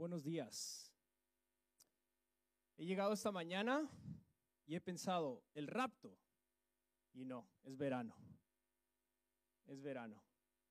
buenos 0.00 0.24
días. 0.24 0.90
He 2.78 2.86
llegado 2.86 3.12
esta 3.12 3.30
mañana 3.30 3.86
y 4.66 4.74
he 4.74 4.80
pensado, 4.80 5.44
el 5.52 5.66
rapto. 5.66 6.16
Y 7.12 7.26
no, 7.26 7.46
es 7.64 7.76
verano. 7.76 8.16
Es 9.66 9.82
verano. 9.82 10.24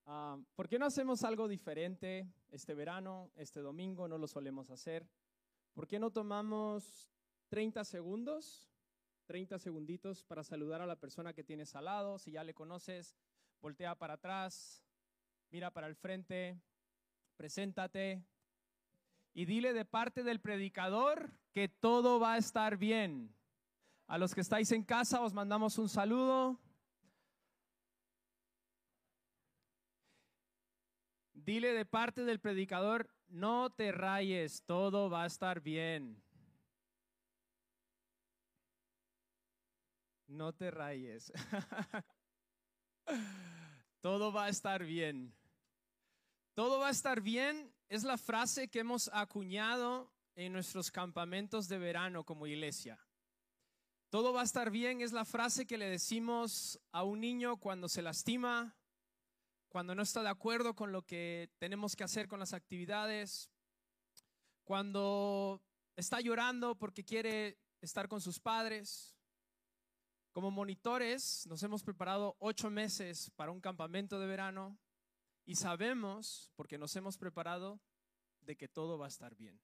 Ah, 0.07 0.35
¿Por 0.55 0.67
qué 0.67 0.79
no 0.79 0.87
hacemos 0.87 1.23
algo 1.23 1.47
diferente 1.47 2.27
este 2.49 2.73
verano, 2.73 3.29
este 3.35 3.59
domingo? 3.59 4.07
No 4.07 4.17
lo 4.17 4.27
solemos 4.27 4.71
hacer. 4.71 5.07
¿Por 5.75 5.87
qué 5.87 5.99
no 5.99 6.09
tomamos 6.09 7.07
30 7.49 7.83
segundos, 7.85 8.67
30 9.27 9.59
segunditos 9.59 10.23
para 10.23 10.43
saludar 10.43 10.81
a 10.81 10.87
la 10.87 10.95
persona 10.95 11.33
que 11.33 11.43
tienes 11.43 11.75
al 11.75 11.85
lado? 11.85 12.17
Si 12.17 12.31
ya 12.31 12.43
le 12.43 12.55
conoces, 12.55 13.15
voltea 13.61 13.93
para 13.93 14.15
atrás, 14.15 14.83
mira 15.51 15.69
para 15.69 15.85
el 15.85 15.95
frente, 15.95 16.59
preséntate, 17.35 18.25
y 19.39 19.45
dile 19.45 19.71
de 19.71 19.85
parte 19.85 20.21
del 20.21 20.41
predicador 20.41 21.31
que 21.53 21.69
todo 21.69 22.19
va 22.19 22.33
a 22.33 22.37
estar 22.37 22.75
bien. 22.75 23.33
A 24.05 24.17
los 24.17 24.35
que 24.35 24.41
estáis 24.41 24.69
en 24.73 24.83
casa 24.83 25.21
os 25.21 25.33
mandamos 25.33 25.77
un 25.77 25.87
saludo. 25.87 26.59
Dile 31.31 31.71
de 31.71 31.85
parte 31.85 32.25
del 32.25 32.41
predicador, 32.41 33.09
no 33.29 33.69
te 33.69 33.93
rayes, 33.93 34.61
todo 34.65 35.09
va 35.09 35.23
a 35.23 35.27
estar 35.27 35.61
bien. 35.61 36.21
No 40.27 40.51
te 40.51 40.69
rayes. 40.69 41.31
todo 44.01 44.33
va 44.33 44.47
a 44.47 44.49
estar 44.49 44.83
bien. 44.83 45.33
Todo 46.55 46.79
va 46.79 46.89
a 46.89 46.91
estar 46.91 47.21
bien 47.21 47.78
es 47.89 48.03
la 48.03 48.17
frase 48.17 48.67
que 48.67 48.79
hemos 48.79 49.09
acuñado 49.11 50.11
en 50.35 50.53
nuestros 50.53 50.91
campamentos 50.91 51.67
de 51.67 51.79
verano 51.79 52.23
como 52.23 52.45
iglesia. 52.45 52.99
Todo 54.09 54.31
va 54.31 54.41
a 54.41 54.45
estar 54.45 54.69
bien 54.69 55.01
es 55.01 55.11
la 55.11 55.25
frase 55.25 55.65
que 55.65 55.77
le 55.77 55.89
decimos 55.89 56.79
a 56.91 57.03
un 57.03 57.19
niño 57.19 57.57
cuando 57.57 57.89
se 57.89 58.03
lastima, 58.03 58.75
cuando 59.69 59.95
no 59.95 60.03
está 60.03 60.21
de 60.21 60.29
acuerdo 60.29 60.75
con 60.75 60.91
lo 60.91 61.01
que 61.03 61.49
tenemos 61.57 61.95
que 61.95 62.03
hacer 62.03 62.27
con 62.27 62.39
las 62.39 62.53
actividades, 62.53 63.49
cuando 64.63 65.61
está 65.95 66.21
llorando 66.21 66.75
porque 66.75 67.03
quiere 67.03 67.57
estar 67.81 68.07
con 68.07 68.21
sus 68.21 68.39
padres. 68.39 69.15
Como 70.31 70.51
monitores 70.51 71.47
nos 71.47 71.63
hemos 71.63 71.83
preparado 71.83 72.35
ocho 72.39 72.69
meses 72.69 73.31
para 73.35 73.51
un 73.51 73.59
campamento 73.59 74.19
de 74.19 74.27
verano 74.27 74.77
y 75.45 75.55
sabemos, 75.55 76.51
porque 76.55 76.77
nos 76.77 76.95
hemos 76.95 77.17
preparado, 77.17 77.79
de 78.41 78.55
que 78.55 78.67
todo 78.67 78.97
va 78.97 79.05
a 79.05 79.09
estar 79.09 79.35
bien. 79.35 79.59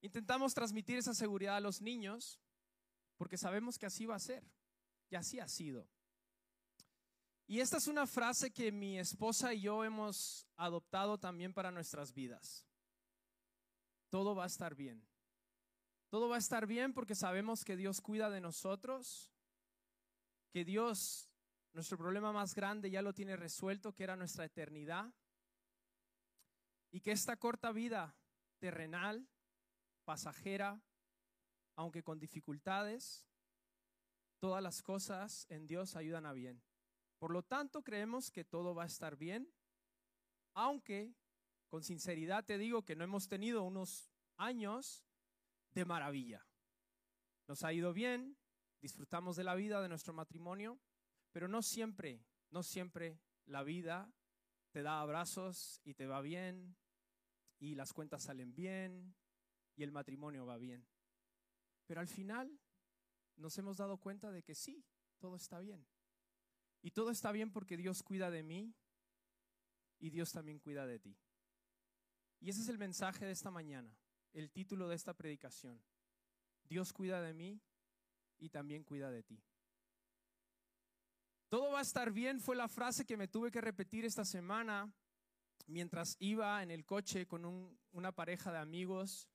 Intentamos 0.00 0.54
transmitir 0.54 0.98
esa 0.98 1.14
seguridad 1.14 1.56
a 1.56 1.60
los 1.60 1.80
niños 1.80 2.40
porque 3.16 3.38
sabemos 3.38 3.78
que 3.78 3.86
así 3.86 4.06
va 4.06 4.16
a 4.16 4.20
ser. 4.20 4.44
Y 5.10 5.16
así 5.16 5.38
ha 5.40 5.48
sido. 5.48 5.88
Y 7.46 7.60
esta 7.60 7.76
es 7.76 7.86
una 7.88 8.06
frase 8.06 8.52
que 8.52 8.72
mi 8.72 8.98
esposa 8.98 9.52
y 9.52 9.62
yo 9.62 9.84
hemos 9.84 10.46
adoptado 10.56 11.18
también 11.18 11.52
para 11.52 11.70
nuestras 11.70 12.12
vidas. 12.12 12.66
Todo 14.08 14.34
va 14.34 14.44
a 14.44 14.48
estar 14.48 14.74
bien. 14.74 15.06
Todo 16.08 16.28
va 16.28 16.36
a 16.36 16.38
estar 16.38 16.66
bien 16.66 16.94
porque 16.94 17.14
sabemos 17.14 17.64
que 17.64 17.76
Dios 17.76 18.00
cuida 18.00 18.30
de 18.30 18.40
nosotros, 18.40 19.30
que 20.50 20.64
Dios 20.64 21.28
nuestro 21.74 21.98
problema 21.98 22.32
más 22.32 22.54
grande 22.54 22.90
ya 22.90 23.02
lo 23.02 23.12
tiene 23.12 23.36
resuelto, 23.36 23.92
que 23.92 24.04
era 24.04 24.16
nuestra 24.16 24.44
eternidad. 24.44 25.12
Y 26.92 27.00
que 27.00 27.10
esta 27.10 27.36
corta 27.36 27.72
vida 27.72 28.16
terrenal, 28.60 29.28
pasajera, 30.04 30.80
aunque 31.74 32.04
con 32.04 32.20
dificultades, 32.20 33.26
todas 34.38 34.62
las 34.62 34.82
cosas 34.82 35.46
en 35.50 35.66
Dios 35.66 35.96
ayudan 35.96 36.26
a 36.26 36.32
bien. 36.32 36.62
Por 37.18 37.32
lo 37.32 37.42
tanto, 37.42 37.82
creemos 37.82 38.30
que 38.30 38.44
todo 38.44 38.74
va 38.74 38.84
a 38.84 38.86
estar 38.86 39.16
bien, 39.16 39.52
aunque 40.54 41.16
con 41.68 41.82
sinceridad 41.82 42.44
te 42.44 42.56
digo 42.56 42.84
que 42.84 42.94
no 42.94 43.02
hemos 43.02 43.26
tenido 43.26 43.64
unos 43.64 44.12
años 44.36 45.04
de 45.72 45.84
maravilla. 45.84 46.46
Nos 47.48 47.64
ha 47.64 47.72
ido 47.72 47.92
bien, 47.92 48.38
disfrutamos 48.80 49.34
de 49.34 49.44
la 49.44 49.56
vida, 49.56 49.82
de 49.82 49.88
nuestro 49.88 50.12
matrimonio, 50.12 50.78
pero 51.34 51.48
no 51.48 51.62
siempre, 51.62 52.24
no 52.50 52.62
siempre 52.62 53.18
la 53.46 53.64
vida 53.64 54.08
te 54.70 54.84
da 54.84 55.00
abrazos 55.00 55.80
y 55.82 55.94
te 55.94 56.06
va 56.06 56.20
bien 56.20 56.76
y 57.58 57.74
las 57.74 57.92
cuentas 57.92 58.22
salen 58.22 58.54
bien 58.54 59.16
y 59.74 59.82
el 59.82 59.90
matrimonio 59.90 60.46
va 60.46 60.58
bien. 60.58 60.86
Pero 61.86 62.00
al 62.00 62.06
final 62.06 62.56
nos 63.34 63.58
hemos 63.58 63.78
dado 63.78 63.98
cuenta 63.98 64.30
de 64.30 64.44
que 64.44 64.54
sí, 64.54 64.84
todo 65.18 65.34
está 65.34 65.58
bien. 65.58 65.84
Y 66.82 66.92
todo 66.92 67.10
está 67.10 67.32
bien 67.32 67.50
porque 67.50 67.76
Dios 67.76 68.04
cuida 68.04 68.30
de 68.30 68.44
mí 68.44 68.72
y 69.98 70.10
Dios 70.10 70.30
también 70.30 70.60
cuida 70.60 70.86
de 70.86 71.00
ti. 71.00 71.18
Y 72.38 72.48
ese 72.48 72.60
es 72.60 72.68
el 72.68 72.78
mensaje 72.78 73.24
de 73.24 73.32
esta 73.32 73.50
mañana, 73.50 73.92
el 74.34 74.52
título 74.52 74.86
de 74.86 74.94
esta 74.94 75.14
predicación. 75.14 75.82
Dios 76.62 76.92
cuida 76.92 77.20
de 77.20 77.34
mí 77.34 77.60
y 78.38 78.50
también 78.50 78.84
cuida 78.84 79.10
de 79.10 79.24
ti. 79.24 79.42
Todo 81.48 81.72
va 81.72 81.78
a 81.80 81.82
estar 81.82 82.10
bien 82.10 82.40
fue 82.40 82.56
la 82.56 82.68
frase 82.68 83.04
que 83.04 83.16
me 83.16 83.28
tuve 83.28 83.50
que 83.50 83.60
repetir 83.60 84.04
esta 84.04 84.24
semana 84.24 84.92
mientras 85.66 86.16
iba 86.18 86.62
en 86.62 86.70
el 86.70 86.84
coche 86.84 87.26
con 87.26 87.78
una 87.92 88.12
pareja 88.12 88.52
de 88.52 88.58
amigos 88.58 89.28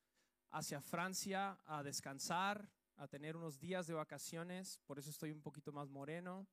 hacia 0.51 0.81
Francia 0.81 1.59
a 1.65 1.83
descansar, 1.83 2.69
a 2.97 3.07
tener 3.07 3.37
unos 3.37 3.59
días 3.59 3.87
de 3.87 3.93
vacaciones, 3.93 4.79
por 4.85 4.99
eso 4.99 5.09
estoy 5.09 5.31
un 5.31 5.41
poquito 5.41 5.71
más 5.71 5.89
moreno. 5.89 6.47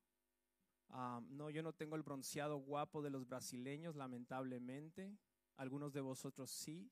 Ah, 0.90 1.20
no, 1.28 1.50
yo 1.50 1.62
no 1.62 1.72
tengo 1.72 1.96
el 1.96 2.02
bronceado 2.02 2.58
guapo 2.58 3.02
de 3.02 3.10
los 3.10 3.26
brasileños, 3.26 3.96
lamentablemente. 3.96 5.18
Algunos 5.56 5.92
de 5.92 6.00
vosotros 6.00 6.50
sí. 6.50 6.88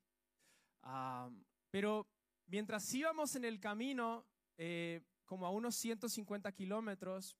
Ah, 0.83 1.31
pero 1.71 2.09
mientras 2.47 2.93
íbamos 2.93 3.37
en 3.37 3.45
el 3.45 3.61
camino, 3.61 4.27
eh, 4.57 5.03
como 5.25 5.47
a 5.47 5.51
unos 5.51 5.77
150 5.77 6.51
kilómetros, 6.53 7.37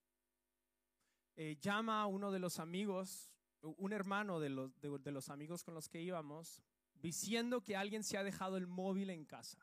eh, 1.37 1.57
llama 1.61 2.01
a 2.01 2.07
uno 2.07 2.31
de 2.31 2.39
los 2.39 2.61
amigos, 2.61 3.33
un 3.61 3.93
hermano 3.93 4.39
de 4.39 4.51
los, 4.51 4.81
de, 4.81 5.11
los 5.11 5.29
amigos 5.31 5.65
con 5.65 5.75
los 5.75 5.89
que 5.89 6.01
íbamos, 6.01 6.63
diciendo 6.95 7.63
que 7.63 7.77
alguien 7.77 8.05
se 8.05 8.17
ha 8.17 8.23
dejado 8.23 8.57
el 8.57 8.67
móvil 8.67 9.11
en 9.11 9.25
casa. 9.25 9.59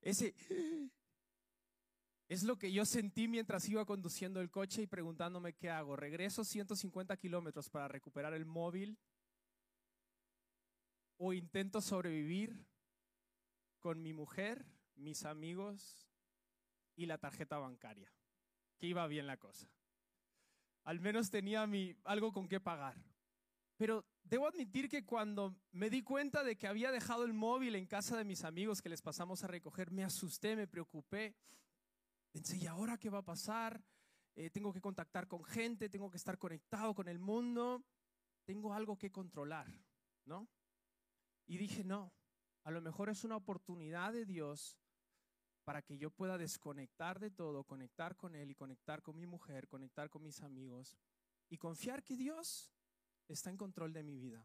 Ese 0.00 0.34
es 2.28 2.42
lo 2.42 2.58
que 2.58 2.72
yo 2.72 2.84
sentí 2.84 3.28
mientras 3.28 3.68
iba 3.68 3.84
conduciendo 3.84 4.40
el 4.40 4.50
coche 4.50 4.82
y 4.82 4.86
preguntándome 4.86 5.52
qué 5.52 5.70
hago. 5.70 5.94
¿Regreso 5.94 6.44
150 6.44 7.16
kilómetros 7.16 7.70
para 7.70 7.86
recuperar 7.86 8.34
el 8.34 8.46
móvil? 8.46 8.98
¿O 11.16 11.32
intento 11.32 11.80
sobrevivir 11.80 12.66
con 13.78 14.02
mi 14.02 14.12
mujer, 14.12 14.64
mis 14.96 15.24
amigos 15.24 16.08
y 16.96 17.06
la 17.06 17.18
tarjeta 17.18 17.58
bancaria? 17.58 18.10
Que 18.80 18.86
iba 18.86 19.06
bien 19.06 19.26
la 19.26 19.36
cosa. 19.36 19.68
Al 20.84 20.98
menos 21.00 21.30
tenía 21.30 21.66
mi, 21.66 21.94
algo 22.04 22.32
con 22.32 22.48
qué 22.48 22.58
pagar. 22.58 22.96
Pero 23.76 24.06
debo 24.24 24.48
admitir 24.48 24.88
que 24.88 25.04
cuando 25.04 25.54
me 25.72 25.90
di 25.90 26.02
cuenta 26.02 26.42
de 26.42 26.56
que 26.56 26.66
había 26.66 26.90
dejado 26.90 27.24
el 27.24 27.34
móvil 27.34 27.76
en 27.76 27.86
casa 27.86 28.16
de 28.16 28.24
mis 28.24 28.42
amigos 28.42 28.80
que 28.80 28.88
les 28.88 29.02
pasamos 29.02 29.44
a 29.44 29.46
recoger, 29.46 29.90
me 29.90 30.02
asusté, 30.02 30.56
me 30.56 30.66
preocupé. 30.66 31.36
Pensé, 32.32 32.56
¿y 32.56 32.66
ahora 32.66 32.96
qué 32.96 33.10
va 33.10 33.18
a 33.18 33.24
pasar? 33.24 33.84
Eh, 34.34 34.48
tengo 34.48 34.72
que 34.72 34.80
contactar 34.80 35.28
con 35.28 35.44
gente, 35.44 35.90
tengo 35.90 36.10
que 36.10 36.16
estar 36.16 36.38
conectado 36.38 36.94
con 36.94 37.08
el 37.08 37.18
mundo, 37.18 37.84
tengo 38.44 38.72
algo 38.72 38.96
que 38.96 39.10
controlar, 39.10 39.66
¿no? 40.24 40.48
Y 41.46 41.58
dije, 41.58 41.84
no, 41.84 42.12
a 42.64 42.70
lo 42.70 42.80
mejor 42.80 43.10
es 43.10 43.24
una 43.24 43.36
oportunidad 43.36 44.12
de 44.12 44.24
Dios 44.24 44.78
para 45.70 45.82
que 45.82 45.96
yo 45.96 46.10
pueda 46.10 46.36
desconectar 46.36 47.20
de 47.20 47.30
todo, 47.30 47.62
conectar 47.62 48.16
con 48.16 48.34
Él 48.34 48.50
y 48.50 48.56
conectar 48.56 49.02
con 49.02 49.16
mi 49.16 49.24
mujer, 49.24 49.68
conectar 49.68 50.10
con 50.10 50.20
mis 50.20 50.42
amigos 50.42 50.98
y 51.48 51.58
confiar 51.58 52.02
que 52.02 52.16
Dios 52.16 52.72
está 53.28 53.50
en 53.50 53.56
control 53.56 53.92
de 53.92 54.02
mi 54.02 54.18
vida. 54.18 54.44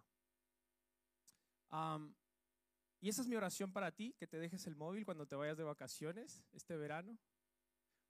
y 3.01 3.09
esa 3.09 3.23
es 3.23 3.27
mi 3.27 3.35
oración 3.35 3.73
para 3.73 3.91
ti, 3.91 4.13
que 4.19 4.27
te 4.27 4.37
dejes 4.37 4.67
el 4.67 4.75
móvil 4.75 5.03
cuando 5.03 5.25
te 5.25 5.35
vayas 5.35 5.57
de 5.57 5.63
vacaciones 5.63 6.45
este 6.51 6.77
verano, 6.77 7.17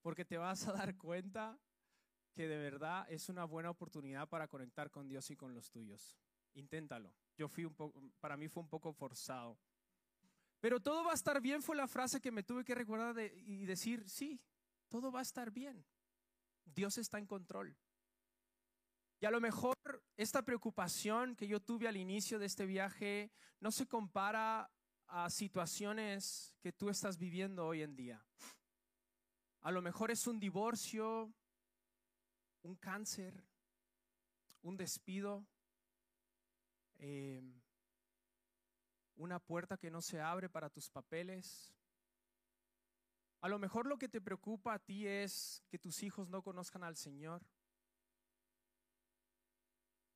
porque 0.02 0.26
te 0.26 0.36
vas 0.36 0.68
a 0.68 0.74
dar 0.74 0.94
cuenta 0.98 1.58
que 2.34 2.46
de 2.46 2.58
verdad 2.58 3.06
es 3.08 3.30
una 3.30 3.46
buena 3.46 3.70
oportunidad 3.70 4.28
para 4.28 4.46
conectar 4.46 4.90
con 4.90 5.08
Dios 5.08 5.30
y 5.30 5.36
con 5.36 5.54
los 5.54 5.70
tuyos. 5.70 6.18
Inténtalo. 6.52 7.14
Yo 7.34 7.48
fui 7.48 7.64
un 7.64 7.74
poco, 7.74 7.98
para 8.20 8.36
mí 8.36 8.46
fue 8.48 8.62
un 8.62 8.68
poco 8.68 8.92
forzado. 8.92 9.58
Pero 10.66 10.80
todo 10.80 11.04
va 11.04 11.12
a 11.12 11.14
estar 11.14 11.40
bien 11.40 11.62
fue 11.62 11.76
la 11.76 11.86
frase 11.86 12.20
que 12.20 12.32
me 12.32 12.42
tuve 12.42 12.64
que 12.64 12.74
recordar 12.74 13.16
y 13.20 13.64
decir, 13.66 14.02
sí, 14.10 14.42
todo 14.88 15.12
va 15.12 15.20
a 15.20 15.22
estar 15.22 15.52
bien. 15.52 15.86
Dios 16.64 16.98
está 16.98 17.18
en 17.18 17.26
control. 17.26 17.76
Y 19.20 19.26
a 19.26 19.30
lo 19.30 19.40
mejor 19.40 19.76
esta 20.16 20.42
preocupación 20.42 21.36
que 21.36 21.46
yo 21.46 21.60
tuve 21.60 21.86
al 21.86 21.96
inicio 21.96 22.40
de 22.40 22.46
este 22.46 22.66
viaje 22.66 23.30
no 23.60 23.70
se 23.70 23.86
compara 23.86 24.68
a 25.06 25.30
situaciones 25.30 26.52
que 26.58 26.72
tú 26.72 26.90
estás 26.90 27.16
viviendo 27.16 27.64
hoy 27.64 27.82
en 27.82 27.94
día. 27.94 28.26
A 29.60 29.70
lo 29.70 29.80
mejor 29.82 30.10
es 30.10 30.26
un 30.26 30.40
divorcio, 30.40 31.32
un 32.62 32.74
cáncer, 32.74 33.40
un 34.62 34.76
despido, 34.76 35.46
eh, 36.98 37.40
una 39.16 39.38
puerta 39.38 39.76
que 39.76 39.90
no 39.90 40.00
se 40.00 40.20
abre 40.20 40.48
para 40.48 40.70
tus 40.70 40.90
papeles. 40.90 41.72
A 43.40 43.48
lo 43.48 43.58
mejor 43.58 43.86
lo 43.86 43.98
que 43.98 44.08
te 44.08 44.20
preocupa 44.20 44.74
a 44.74 44.78
ti 44.78 45.06
es 45.06 45.62
que 45.68 45.78
tus 45.78 46.02
hijos 46.02 46.28
no 46.28 46.42
conozcan 46.42 46.84
al 46.84 46.96
Señor. 46.96 47.42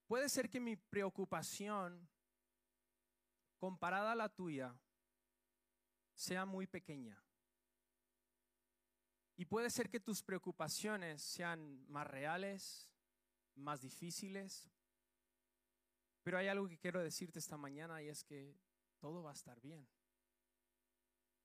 Puede 0.06 0.28
ser 0.28 0.50
que 0.50 0.60
mi 0.60 0.76
preocupación 0.76 2.08
comparada 3.58 4.12
a 4.12 4.16
la 4.16 4.28
tuya 4.28 4.74
sea 6.14 6.44
muy 6.44 6.66
pequeña. 6.66 7.22
Y 9.36 9.44
puede 9.46 9.70
ser 9.70 9.88
que 9.88 10.00
tus 10.00 10.22
preocupaciones 10.22 11.22
sean 11.22 11.86
más 11.88 12.06
reales, 12.06 12.92
más 13.54 13.80
difíciles. 13.80 14.68
Pero 16.22 16.38
hay 16.38 16.48
algo 16.48 16.68
que 16.68 16.78
quiero 16.78 17.00
decirte 17.00 17.38
esta 17.38 17.56
mañana 17.56 18.02
y 18.02 18.08
es 18.08 18.24
que 18.24 18.54
todo 19.00 19.22
va 19.22 19.30
a 19.30 19.34
estar 19.34 19.60
bien. 19.60 19.88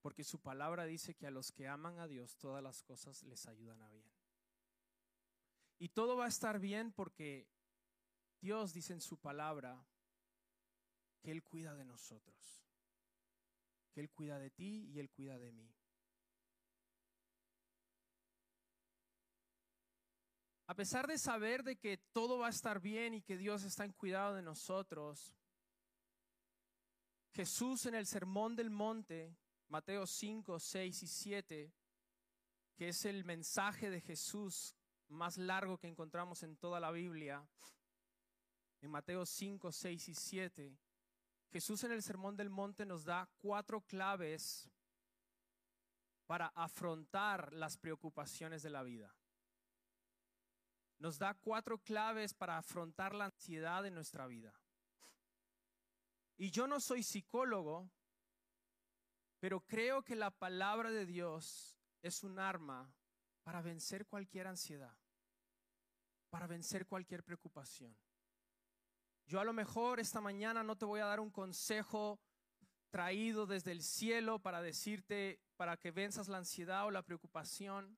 Porque 0.02 0.24
su 0.24 0.40
palabra 0.40 0.86
dice 0.86 1.16
que 1.16 1.26
a 1.26 1.32
los 1.32 1.52
que 1.52 1.68
aman 1.68 2.00
a 2.00 2.08
Dios 2.08 2.38
todas 2.38 2.62
las 2.62 2.84
cosas 2.84 3.24
les 3.24 3.48
ayudan 3.48 3.82
a 3.82 3.90
bien. 3.90 4.12
Y 5.80 5.90
todo 5.90 6.16
va 6.16 6.26
a 6.26 6.30
estar 6.30 6.60
bien 6.60 6.92
porque 6.92 7.50
Dios 8.40 8.74
dice 8.74 8.94
en 8.94 9.02
su 9.02 9.18
palabra 9.18 9.84
que 11.22 11.32
Él 11.32 11.44
cuida 11.44 11.74
de 11.74 11.86
nosotros, 11.86 12.64
que 13.92 14.02
Él 14.02 14.12
cuida 14.12 14.38
de 14.38 14.52
ti 14.52 14.92
y 14.94 15.00
Él 15.00 15.10
cuida 15.10 15.40
de 15.40 15.52
mí. 15.52 15.74
A 20.68 20.74
pesar 20.74 21.06
de 21.08 21.20
saber 21.20 21.64
de 21.64 21.76
que 21.76 21.98
todo 22.12 22.40
va 22.40 22.48
a 22.48 22.52
estar 22.52 22.80
bien 22.80 23.14
y 23.14 23.22
que 23.22 23.38
Dios 23.38 23.64
está 23.64 23.86
en 23.86 23.94
cuidado 23.94 24.34
de 24.34 24.42
nosotros, 24.42 25.35
Jesús 27.36 27.86
en 27.86 27.96
el 27.96 28.06
Sermón 28.06 28.56
del 28.56 28.70
Monte, 28.70 29.36
Mateo 29.68 30.08
5, 30.08 30.58
6 30.58 31.04
y 31.04 31.08
7, 31.08 31.74
que 32.78 32.88
es 32.88 33.04
el 33.04 33.26
mensaje 33.26 33.90
de 33.90 34.00
Jesús 34.00 34.74
más 35.10 35.38
largo 35.38 35.78
que 35.78 35.90
encontramos 35.90 36.44
en 36.44 36.56
toda 36.56 36.80
la 36.80 36.92
Biblia, 36.92 37.46
en 38.80 38.90
Mateo 38.90 39.26
5, 39.26 39.70
6 39.70 40.08
y 40.08 40.16
7, 40.16 40.78
Jesús 41.52 41.84
en 41.84 41.92
el 41.92 42.02
Sermón 42.04 42.38
del 42.38 42.50
Monte 42.50 42.86
nos 42.86 43.04
da 43.04 43.30
cuatro 43.40 43.82
claves 43.82 44.70
para 46.28 46.48
afrontar 46.56 47.52
las 47.52 47.76
preocupaciones 47.76 48.64
de 48.64 48.70
la 48.70 48.82
vida. 48.82 49.14
Nos 51.00 51.20
da 51.20 51.34
cuatro 51.34 51.80
claves 51.80 52.34
para 52.34 52.58
afrontar 52.58 53.14
la 53.14 53.26
ansiedad 53.26 53.84
de 53.84 53.92
nuestra 53.92 54.26
vida. 54.26 54.54
Y 56.38 56.52
yo 56.52 56.68
no 56.68 56.80
soy 56.80 57.02
psicólogo, 57.04 57.90
pero 59.40 59.62
creo 59.62 60.04
que 60.04 60.16
la 60.16 60.32
palabra 60.32 60.92
de 60.92 61.06
Dios 61.06 61.78
es 62.02 62.24
un 62.24 62.40
arma 62.40 62.94
para 63.44 63.62
vencer 63.62 64.06
cualquier 64.06 64.48
ansiedad, 64.48 64.98
para 66.30 66.48
vencer 66.48 66.88
cualquier 66.88 67.24
preocupación. 67.24 67.96
Yo 69.28 69.40
a 69.40 69.46
lo 69.46 69.54
mejor 69.54 70.00
esta 70.00 70.20
mañana 70.20 70.64
no 70.64 70.76
te 70.76 70.86
voy 70.86 71.00
a 71.00 71.06
dar 71.06 71.20
un 71.20 71.32
consejo 71.32 72.20
traído 72.90 73.46
desde 73.46 73.72
el 73.72 73.82
cielo 73.82 74.40
para 74.40 74.62
decirte, 74.62 75.40
para 75.58 75.78
que 75.78 75.92
venzas 75.92 76.28
la 76.28 76.38
ansiedad 76.38 76.86
o 76.86 76.92
la 76.92 77.02
preocupación, 77.02 77.98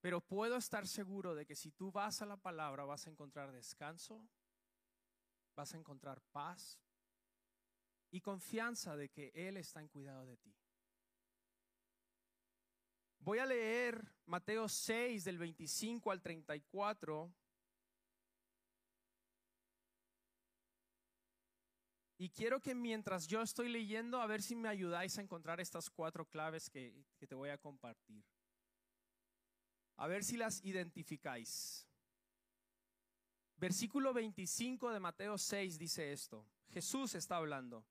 pero 0.00 0.20
puedo 0.20 0.56
estar 0.56 0.86
seguro 0.86 1.34
de 1.34 1.46
que 1.46 1.56
si 1.56 1.70
tú 1.72 1.90
vas 1.90 2.22
a 2.22 2.26
la 2.26 2.36
palabra 2.36 2.84
vas 2.84 3.06
a 3.06 3.10
encontrar 3.10 3.52
descanso, 3.52 4.26
vas 5.56 5.74
a 5.74 5.76
encontrar 5.76 6.20
paz 6.32 6.78
y 8.10 8.20
confianza 8.20 8.96
de 8.96 9.08
que 9.08 9.32
Él 9.34 9.56
está 9.56 9.80
en 9.80 9.88
cuidado 9.88 10.26
de 10.26 10.36
ti. 10.36 10.54
Voy 13.20 13.38
a 13.38 13.46
leer 13.46 14.02
Mateo 14.26 14.68
6 14.68 15.24
del 15.24 15.38
25 15.38 16.10
al 16.10 16.22
34 16.22 17.32
Y 22.20 22.28
quiero 22.28 22.60
que 22.60 22.74
mientras 22.74 23.26
yo 23.26 23.40
estoy 23.40 23.70
leyendo, 23.70 24.20
a 24.20 24.26
ver 24.26 24.42
si 24.42 24.54
me 24.54 24.68
ayudáis 24.68 25.16
a 25.16 25.22
encontrar 25.22 25.58
estas 25.58 25.88
cuatro 25.88 26.26
claves 26.26 26.68
que, 26.68 27.06
que 27.16 27.26
te 27.26 27.34
voy 27.34 27.48
a 27.48 27.56
compartir. 27.56 28.22
A 29.96 30.06
ver 30.06 30.22
si 30.22 30.36
las 30.36 30.62
identificáis. 30.62 31.88
Versículo 33.56 34.12
25 34.12 34.90
de 34.90 35.00
Mateo 35.00 35.38
6 35.38 35.78
dice 35.78 36.12
esto. 36.12 36.46
Jesús 36.72 37.14
está 37.14 37.36
hablando. 37.36 37.84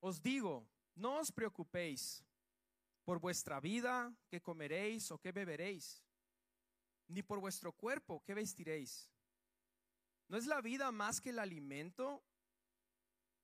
Os 0.00 0.20
digo, 0.22 0.66
no 0.94 1.18
os 1.18 1.30
preocupéis 1.30 2.24
por 3.04 3.20
vuestra 3.20 3.60
vida, 3.60 4.12
qué 4.28 4.40
comeréis 4.40 5.10
o 5.10 5.18
qué 5.18 5.32
beberéis, 5.32 6.02
ni 7.08 7.22
por 7.22 7.40
vuestro 7.40 7.72
cuerpo, 7.72 8.22
qué 8.24 8.34
vestiréis. 8.34 9.10
¿No 10.28 10.36
es 10.36 10.46
la 10.46 10.60
vida 10.60 10.92
más 10.92 11.20
que 11.20 11.30
el 11.30 11.38
alimento 11.38 12.22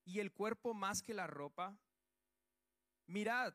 y 0.04 0.20
el 0.20 0.32
cuerpo 0.32 0.72
más 0.72 1.02
que 1.02 1.14
la 1.14 1.26
ropa? 1.26 1.76
Mirad 3.06 3.54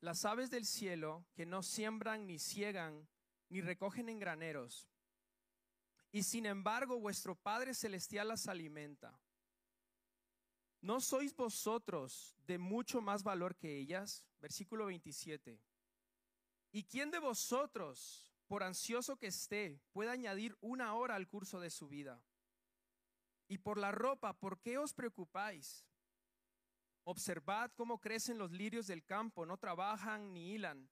las 0.00 0.24
aves 0.24 0.50
del 0.50 0.64
cielo 0.64 1.26
que 1.34 1.44
no 1.44 1.62
siembran 1.62 2.26
ni 2.26 2.38
ciegan 2.38 3.08
ni 3.48 3.60
recogen 3.60 4.08
en 4.08 4.18
graneros, 4.18 4.86
y 6.12 6.22
sin 6.22 6.46
embargo 6.46 7.00
vuestro 7.00 7.34
Padre 7.34 7.74
Celestial 7.74 8.28
las 8.28 8.46
alimenta. 8.46 9.18
¿No 10.80 11.00
sois 11.00 11.34
vosotros 11.34 12.36
de 12.46 12.58
mucho 12.58 13.00
más 13.00 13.22
valor 13.22 13.56
que 13.56 13.78
ellas? 13.78 14.24
Versículo 14.40 14.86
27. 14.86 15.60
¿Y 16.70 16.84
quién 16.84 17.10
de 17.10 17.18
vosotros, 17.18 18.32
por 18.46 18.62
ansioso 18.62 19.16
que 19.16 19.26
esté, 19.26 19.80
puede 19.92 20.10
añadir 20.10 20.56
una 20.60 20.94
hora 20.94 21.16
al 21.16 21.28
curso 21.28 21.58
de 21.58 21.70
su 21.70 21.88
vida? 21.88 22.22
Y 23.48 23.58
por 23.58 23.78
la 23.78 23.90
ropa, 23.90 24.38
¿por 24.38 24.60
qué 24.60 24.78
os 24.78 24.94
preocupáis? 24.94 25.84
Observad 27.04 27.72
cómo 27.74 28.00
crecen 28.00 28.38
los 28.38 28.52
lirios 28.52 28.86
del 28.86 29.04
campo, 29.04 29.46
no 29.46 29.56
trabajan 29.56 30.32
ni 30.32 30.52
hilan. 30.52 30.88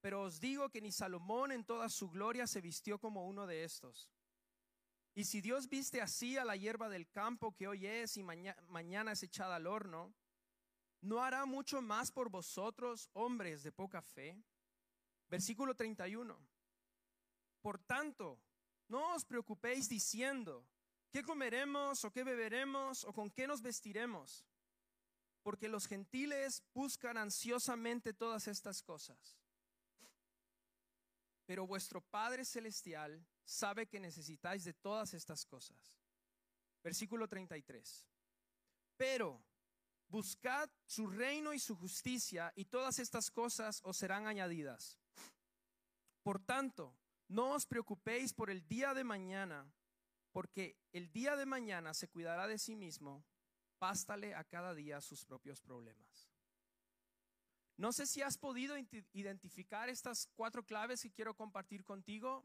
Pero 0.00 0.22
os 0.22 0.38
digo 0.38 0.70
que 0.70 0.80
ni 0.80 0.92
Salomón 0.92 1.50
en 1.50 1.64
toda 1.64 1.88
su 1.88 2.08
gloria 2.08 2.46
se 2.46 2.60
vistió 2.60 3.00
como 3.00 3.26
uno 3.26 3.46
de 3.46 3.64
estos. 3.64 4.08
Y 5.16 5.24
si 5.24 5.40
Dios 5.40 5.68
viste 5.68 6.00
así 6.00 6.36
a 6.36 6.44
la 6.44 6.54
hierba 6.54 6.88
del 6.88 7.10
campo 7.10 7.56
que 7.56 7.66
hoy 7.66 7.86
es 7.86 8.16
y 8.16 8.22
mañana 8.22 9.10
es 9.10 9.24
echada 9.24 9.56
al 9.56 9.66
horno, 9.66 10.14
¿no 11.00 11.24
hará 11.24 11.44
mucho 11.44 11.82
más 11.82 12.12
por 12.12 12.30
vosotros, 12.30 13.10
hombres 13.14 13.64
de 13.64 13.72
poca 13.72 14.00
fe? 14.00 14.40
Versículo 15.28 15.74
31. 15.74 16.38
Por 17.60 17.80
tanto, 17.80 18.38
no 18.86 19.16
os 19.16 19.24
preocupéis 19.24 19.88
diciendo, 19.88 20.64
¿qué 21.10 21.24
comeremos 21.24 22.04
o 22.04 22.12
qué 22.12 22.22
beberemos 22.22 23.02
o 23.02 23.12
con 23.12 23.28
qué 23.28 23.48
nos 23.48 23.60
vestiremos? 23.60 24.46
porque 25.46 25.68
los 25.68 25.86
gentiles 25.86 26.64
buscan 26.74 27.16
ansiosamente 27.16 28.12
todas 28.12 28.48
estas 28.48 28.82
cosas. 28.82 29.38
Pero 31.44 31.68
vuestro 31.68 32.00
Padre 32.00 32.44
Celestial 32.44 33.24
sabe 33.46 33.86
que 33.86 33.98
necesitáis 33.98 34.64
de 34.64 34.74
todas 34.74 35.14
estas 35.14 35.46
cosas. 35.46 35.96
Versículo 36.82 37.26
33. 37.26 38.06
Pero 38.98 39.42
buscad 40.08 40.68
su 40.84 41.06
reino 41.06 41.54
y 41.54 41.58
su 41.58 41.74
justicia 41.74 42.52
y 42.54 42.66
todas 42.66 42.98
estas 42.98 43.30
cosas 43.30 43.80
os 43.84 43.96
serán 43.96 44.26
añadidas. 44.26 44.98
Por 46.22 46.40
tanto, 46.40 46.94
no 47.28 47.52
os 47.52 47.64
preocupéis 47.64 48.34
por 48.34 48.50
el 48.50 48.66
día 48.68 48.92
de 48.92 49.04
mañana, 49.04 49.72
porque 50.32 50.76
el 50.92 51.10
día 51.10 51.36
de 51.36 51.46
mañana 51.46 51.94
se 51.94 52.08
cuidará 52.08 52.46
de 52.46 52.58
sí 52.58 52.76
mismo 52.76 53.24
Bástale 53.78 54.34
a 54.34 54.44
cada 54.44 54.74
día 54.74 55.00
sus 55.00 55.24
propios 55.24 55.60
problemas. 55.60 56.30
No 57.76 57.92
sé 57.92 58.06
si 58.06 58.22
has 58.22 58.38
podido 58.38 58.74
identificar 59.12 59.90
estas 59.90 60.28
cuatro 60.34 60.64
claves 60.64 61.02
que 61.02 61.12
quiero 61.12 61.34
compartir 61.34 61.84
contigo, 61.84 62.42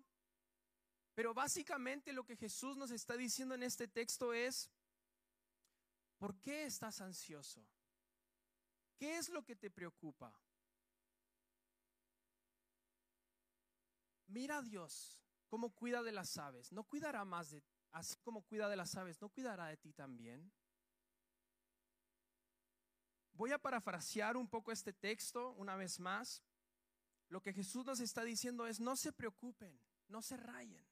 pero 1.13 1.33
básicamente 1.33 2.13
lo 2.13 2.25
que 2.25 2.37
Jesús 2.37 2.77
nos 2.77 2.91
está 2.91 3.17
diciendo 3.17 3.55
en 3.55 3.63
este 3.63 3.87
texto 3.87 4.33
es, 4.33 4.69
¿por 6.17 6.35
qué 6.39 6.65
estás 6.65 7.01
ansioso? 7.01 7.65
¿Qué 8.97 9.17
es 9.17 9.29
lo 9.29 9.43
que 9.43 9.55
te 9.55 9.69
preocupa? 9.69 10.33
Mira 14.27 14.59
a 14.59 14.61
Dios 14.61 15.19
cómo 15.47 15.71
cuida 15.71 16.01
de 16.01 16.13
las 16.13 16.37
aves, 16.37 16.71
¿no 16.71 16.85
cuidará 16.85 17.25
más 17.25 17.51
de, 17.51 17.61
así 17.91 18.15
como 18.19 18.43
cuida 18.43 18.69
de 18.69 18.77
las 18.77 18.95
aves, 18.95 19.19
no 19.21 19.29
cuidará 19.29 19.67
de 19.67 19.77
ti 19.77 19.91
también? 19.91 20.51
Voy 23.33 23.51
a 23.51 23.57
parafrasear 23.57 24.37
un 24.37 24.47
poco 24.47 24.71
este 24.71 24.93
texto 24.93 25.51
una 25.53 25.75
vez 25.75 25.99
más. 25.99 26.41
Lo 27.27 27.41
que 27.41 27.53
Jesús 27.53 27.85
nos 27.85 27.99
está 27.99 28.23
diciendo 28.23 28.67
es, 28.67 28.79
no 28.79 28.95
se 28.95 29.11
preocupen, 29.11 29.77
no 30.07 30.21
se 30.21 30.37
rayen, 30.37 30.85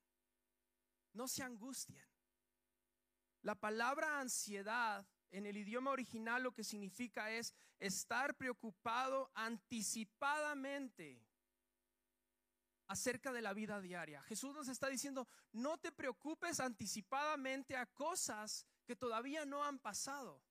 no 1.13 1.27
se 1.27 1.43
angustien. 1.43 2.05
La 3.41 3.55
palabra 3.55 4.19
ansiedad 4.19 5.07
en 5.31 5.45
el 5.45 5.57
idioma 5.57 5.91
original 5.91 6.43
lo 6.43 6.53
que 6.53 6.63
significa 6.63 7.31
es 7.31 7.53
estar 7.79 8.35
preocupado 8.35 9.31
anticipadamente 9.35 11.23
acerca 12.87 13.31
de 13.31 13.41
la 13.41 13.53
vida 13.53 13.79
diaria. 13.79 14.23
Jesús 14.23 14.53
nos 14.53 14.67
está 14.67 14.87
diciendo, 14.87 15.27
no 15.51 15.77
te 15.77 15.91
preocupes 15.91 16.59
anticipadamente 16.59 17.77
a 17.77 17.85
cosas 17.85 18.65
que 18.85 18.95
todavía 18.95 19.45
no 19.45 19.63
han 19.63 19.77
pasado. 19.77 20.41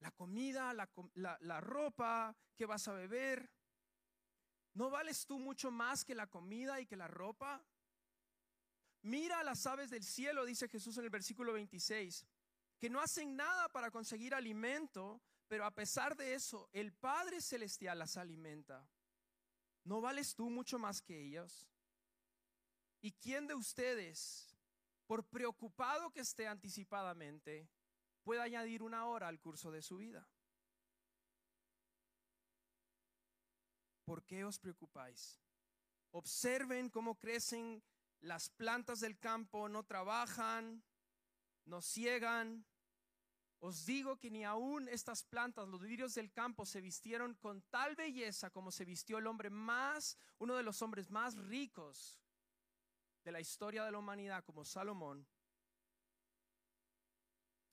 La 0.00 0.10
comida, 0.10 0.72
la, 0.72 1.60
ropa, 1.60 2.34
que 2.56 2.66
vas 2.66 2.88
a 2.88 2.92
beber. 2.94 3.52
¿No 4.72 4.90
vales 4.90 5.26
tú 5.26 5.38
mucho 5.38 5.70
más 5.70 6.04
que 6.04 6.14
la 6.14 6.26
comida 6.26 6.80
y 6.80 6.86
que 6.86 6.96
la 6.96 7.06
ropa? 7.06 7.62
Mira 9.02 9.40
a 9.40 9.44
las 9.44 9.66
aves 9.66 9.90
del 9.90 10.04
cielo, 10.04 10.44
dice 10.44 10.68
Jesús 10.68 10.96
en 10.98 11.04
el 11.04 11.10
versículo 11.10 11.52
26, 11.52 12.24
que 12.78 12.88
no 12.88 13.00
hacen 13.00 13.34
nada 13.34 13.68
para 13.68 13.90
conseguir 13.90 14.34
alimento, 14.34 15.20
pero 15.48 15.64
a 15.64 15.72
pesar 15.72 16.16
de 16.16 16.34
eso, 16.34 16.68
el 16.72 16.92
Padre 16.92 17.40
Celestial 17.40 17.98
las 17.98 18.16
alimenta. 18.16 18.88
¿No 19.84 20.00
vales 20.00 20.34
tú 20.36 20.50
mucho 20.50 20.78
más 20.78 21.02
que 21.02 21.20
ellos? 21.20 21.68
¿Y 23.00 23.10
quién 23.12 23.48
de 23.48 23.54
ustedes, 23.54 24.56
por 25.06 25.24
preocupado 25.24 26.12
que 26.12 26.20
esté 26.20 26.46
anticipadamente, 26.46 27.68
puede 28.22 28.40
añadir 28.40 28.84
una 28.84 29.06
hora 29.06 29.26
al 29.26 29.40
curso 29.40 29.72
de 29.72 29.82
su 29.82 29.96
vida? 29.96 30.28
¿Por 34.04 34.24
qué 34.24 34.44
os 34.44 34.60
preocupáis? 34.60 35.40
Observen 36.12 36.88
cómo 36.88 37.16
crecen 37.16 37.82
las 38.22 38.50
plantas 38.50 39.00
del 39.00 39.18
campo 39.18 39.68
no 39.68 39.84
trabajan, 39.84 40.82
no 41.64 41.82
ciegan. 41.82 42.64
Os 43.58 43.84
digo 43.84 44.18
que 44.18 44.30
ni 44.30 44.44
aún 44.44 44.88
estas 44.88 45.24
plantas, 45.24 45.68
los 45.68 45.82
lirios 45.82 46.14
del 46.14 46.32
campo, 46.32 46.64
se 46.64 46.80
vistieron 46.80 47.34
con 47.34 47.62
tal 47.62 47.94
belleza 47.94 48.50
como 48.50 48.72
se 48.72 48.84
vistió 48.84 49.18
el 49.18 49.26
hombre 49.26 49.50
más, 49.50 50.16
uno 50.38 50.56
de 50.56 50.62
los 50.62 50.82
hombres 50.82 51.10
más 51.10 51.36
ricos 51.36 52.20
de 53.24 53.32
la 53.32 53.40
historia 53.40 53.84
de 53.84 53.92
la 53.92 53.98
humanidad, 53.98 54.44
como 54.44 54.64
Salomón. 54.64 55.26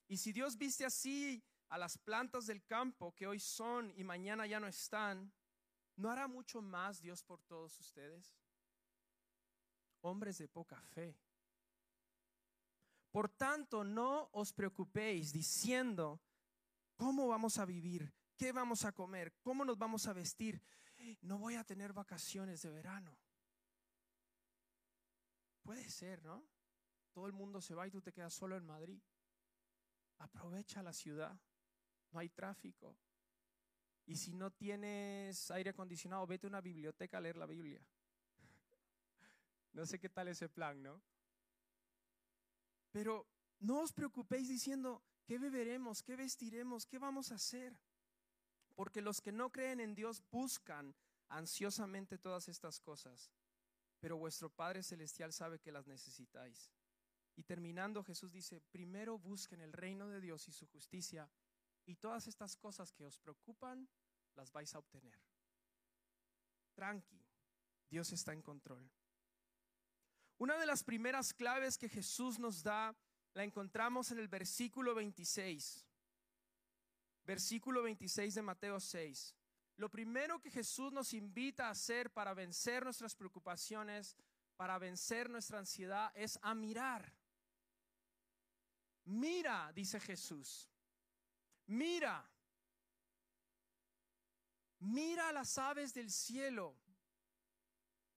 Y 0.08 0.18
si 0.18 0.32
Dios 0.32 0.58
viste 0.58 0.86
así 0.86 1.44
a 1.70 1.78
las 1.78 1.98
plantas 2.00 2.48
del 2.48 2.64
campo 2.66 3.14
que 3.14 3.28
hoy 3.28 3.40
son 3.40 3.92
y 3.96 4.04
mañana 4.04 4.48
ya 4.48 4.60
no 4.60 4.68
están, 4.68 5.32
¿no 5.96 6.10
hará 6.10 6.28
mucho 6.28 6.62
más 6.62 7.02
Dios 7.02 7.24
por 7.24 7.42
todos 7.44 7.80
ustedes? 7.80 8.36
Hombres 10.02 10.38
de 10.38 10.48
poca 10.48 10.82
fe. 10.82 11.18
Por 13.12 13.30
tanto, 13.30 13.84
no 13.84 14.30
os 14.34 14.54
preocupéis 14.54 15.34
diciendo, 15.34 16.22
¿cómo 16.96 17.28
vamos 17.28 17.58
a 17.58 17.66
vivir? 17.66 18.14
¿Qué 18.38 18.52
vamos 18.52 18.86
a 18.86 18.92
comer? 18.92 19.34
¿Cómo 19.42 19.66
nos 19.66 19.78
vamos 19.78 20.08
a 20.08 20.14
vestir? 20.14 20.62
No 21.22 21.38
voy 21.38 21.56
a 21.56 21.64
tener 21.64 21.92
vacaciones 21.92 22.62
de 22.62 22.70
verano. 22.70 23.18
Puede 25.62 25.90
ser, 25.90 26.24
¿no? 26.24 26.44
Todo 27.12 27.28
el 27.28 27.34
mundo 27.34 27.62
se 27.62 27.76
va 27.76 27.88
y 27.88 27.92
tú 27.92 28.02
te 28.02 28.14
quedas 28.14 28.34
solo 28.34 28.56
en 28.56 28.66
Madrid. 28.66 29.02
Aprovecha 30.20 30.84
la 30.84 30.94
ciudad. 30.94 31.38
No 32.12 32.20
hay 32.20 32.30
tráfico. 32.30 32.96
Y 34.06 34.16
si 34.16 34.34
no 34.34 34.52
tienes 34.52 35.52
aire 35.52 35.72
acondicionado, 35.72 36.26
vete 36.26 36.48
a 36.48 36.50
una 36.50 36.62
biblioteca 36.62 37.18
a 37.18 37.22
leer 37.22 37.38
la 37.38 37.46
Biblia. 37.46 37.86
No 39.74 39.86
sé 39.86 40.00
qué 40.00 40.10
tal 40.10 40.28
ese 40.28 40.50
plan, 40.50 40.82
¿no? 40.82 41.02
Pero 42.92 43.28
no 43.60 43.82
os 43.82 43.94
preocupéis 43.94 44.48
diciendo, 44.48 45.04
¿qué 45.26 45.38
beberemos? 45.38 46.02
¿Qué 46.02 46.16
vestiremos? 46.16 46.86
¿Qué 46.86 46.98
vamos 46.98 47.32
a 47.32 47.36
hacer? 47.36 47.78
Porque 48.76 49.02
los 49.02 49.22
que 49.22 49.32
no 49.32 49.52
creen 49.52 49.80
en 49.80 49.96
Dios 49.96 50.24
buscan 50.32 50.96
ansiosamente 51.28 52.18
todas 52.18 52.48
estas 52.48 52.80
cosas, 52.80 53.32
pero 54.00 54.18
vuestro 54.18 54.50
Padre 54.50 54.82
Celestial 54.82 55.34
sabe 55.34 55.60
que 55.60 55.72
las 55.72 55.88
necesitáis. 55.88 56.72
Y 57.36 57.44
terminando, 57.44 58.04
Jesús 58.04 58.32
dice, 58.32 58.62
primero 58.72 59.18
busquen 59.18 59.62
el 59.62 59.74
reino 59.74 60.08
de 60.08 60.20
Dios 60.20 60.48
y 60.48 60.52
su 60.52 60.66
justicia, 60.68 61.30
y 61.86 61.96
todas 61.96 62.28
estas 62.28 62.56
cosas 62.56 62.92
que 62.92 63.06
os 63.06 63.18
preocupan, 63.20 63.88
las 64.36 64.52
vais 64.52 64.74
a 64.76 64.80
obtener. 64.80 65.20
Tranqui, 66.74 67.22
Dios 67.90 68.12
está 68.12 68.34
en 68.34 68.42
control. 68.42 68.90
Una 70.40 70.58
de 70.58 70.66
las 70.66 70.84
primeras 70.84 71.34
claves 71.34 71.78
que 71.78 71.90
Jesús 71.90 72.40
nos 72.40 72.64
da 72.64 72.96
la 73.34 73.44
encontramos 73.44 74.10
en 74.12 74.20
el 74.20 74.30
versículo 74.30 74.96
26. 74.96 75.86
Versículo 77.26 77.84
26 77.84 78.36
de 78.36 78.42
Mateo 78.42 78.80
6. 78.80 79.36
Lo 79.76 79.90
primero 79.90 80.40
que 80.40 80.50
Jesús 80.50 80.94
nos 80.94 81.14
invita 81.14 81.68
a 81.68 81.72
hacer 81.72 82.12
para 82.12 82.34
vencer 82.34 82.86
nuestras 82.86 83.16
preocupaciones, 83.16 84.16
para 84.56 84.78
vencer 84.78 85.30
nuestra 85.30 85.60
ansiedad, 85.60 86.10
es 86.16 86.40
a 86.42 86.56
mirar. 86.56 87.14
Mira, 89.04 89.74
dice 89.74 90.00
Jesús. 90.00 90.70
Mira. 91.68 92.26
Mira 94.80 95.34
las 95.34 95.58
aves 95.58 95.94
del 95.94 96.10
cielo 96.10 96.78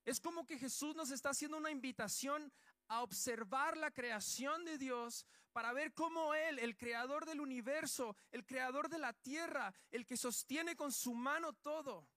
es 0.05 0.21
como 0.21 0.47
que 0.47 0.59
Jesús 0.59 0.95
nos 0.97 1.11
está 1.11 1.31
haciendo 1.31 1.57
una 1.57 1.71
invitación 1.71 2.53
a 2.89 3.03
observar 3.03 3.77
la 3.77 3.91
creación 3.91 4.65
de 4.65 4.79
Dios 4.79 5.27
para 5.53 5.73
ver 5.73 5.93
cómo 5.93 6.35
Él, 6.35 6.59
el 6.59 6.77
creador 6.77 7.27
del 7.27 7.41
universo, 7.41 8.17
el 8.31 8.45
creador 8.45 8.89
de 8.89 8.99
la 8.99 9.13
tierra, 9.13 9.75
el 9.91 10.07
que 10.07 10.17
sostiene 10.17 10.77
con 10.77 10.93
su 10.93 11.15
mano 11.15 11.53
todo, 11.53 12.09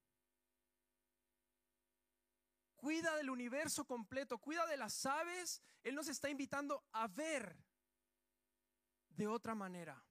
cuida 2.76 3.16
del 3.16 3.30
universo 3.30 3.86
completo, 3.86 4.38
cuida 4.38 4.66
de 4.68 4.78
las 4.78 5.06
aves, 5.06 5.62
Él 5.84 5.96
nos 5.96 6.08
está 6.08 6.30
invitando 6.30 6.84
a 6.92 7.08
ver 7.08 7.58
de 9.10 9.28
otra 9.28 9.56
manera. 9.56 10.04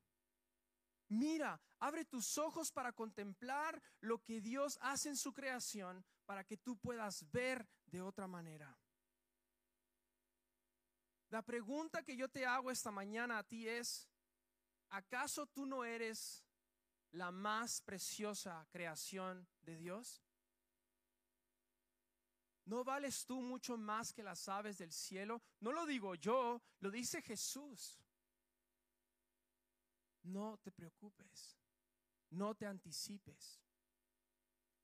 Mira, 1.08 1.60
abre 1.78 2.04
tus 2.04 2.38
ojos 2.38 2.72
para 2.72 2.92
contemplar 2.92 3.80
lo 4.00 4.18
que 4.22 4.40
Dios 4.40 4.78
hace 4.80 5.10
en 5.10 5.16
su 5.16 5.32
creación 5.32 6.04
para 6.24 6.44
que 6.44 6.56
tú 6.56 6.76
puedas 6.76 7.30
ver 7.30 7.66
de 7.86 8.00
otra 8.00 8.26
manera. 8.26 8.76
La 11.30 11.42
pregunta 11.42 12.02
que 12.02 12.16
yo 12.16 12.28
te 12.28 12.46
hago 12.46 12.70
esta 12.70 12.90
mañana 12.90 13.38
a 13.38 13.42
ti 13.42 13.68
es, 13.68 14.08
¿acaso 14.90 15.46
tú 15.46 15.66
no 15.66 15.84
eres 15.84 16.44
la 17.10 17.30
más 17.30 17.80
preciosa 17.80 18.66
creación 18.70 19.48
de 19.62 19.76
Dios? 19.76 20.22
¿No 22.66 22.82
vales 22.82 23.26
tú 23.26 23.42
mucho 23.42 23.76
más 23.76 24.12
que 24.12 24.22
las 24.22 24.48
aves 24.48 24.78
del 24.78 24.92
cielo? 24.92 25.42
No 25.60 25.72
lo 25.72 25.84
digo 25.86 26.14
yo, 26.14 26.62
lo 26.80 26.90
dice 26.90 27.20
Jesús. 27.20 28.00
No 30.22 30.56
te 30.58 30.70
preocupes, 30.70 31.58
no 32.30 32.54
te 32.54 32.66
anticipes. 32.66 33.63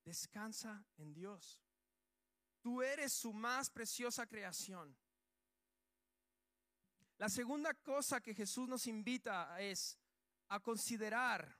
Descansa 0.05 0.85
en 0.97 1.13
Dios. 1.13 1.63
Tú 2.61 2.83
eres 2.83 3.13
su 3.13 3.33
más 3.33 3.71
preciosa 3.71 4.27
creación. 4.27 4.97
La 7.19 7.29
segunda 7.29 7.75
cosa 7.75 8.21
que 8.21 8.35
Jesús 8.35 8.69
nos 8.69 8.87
invita 8.87 9.61
es 9.61 9.99
a 10.49 10.61
considerar. 10.61 11.57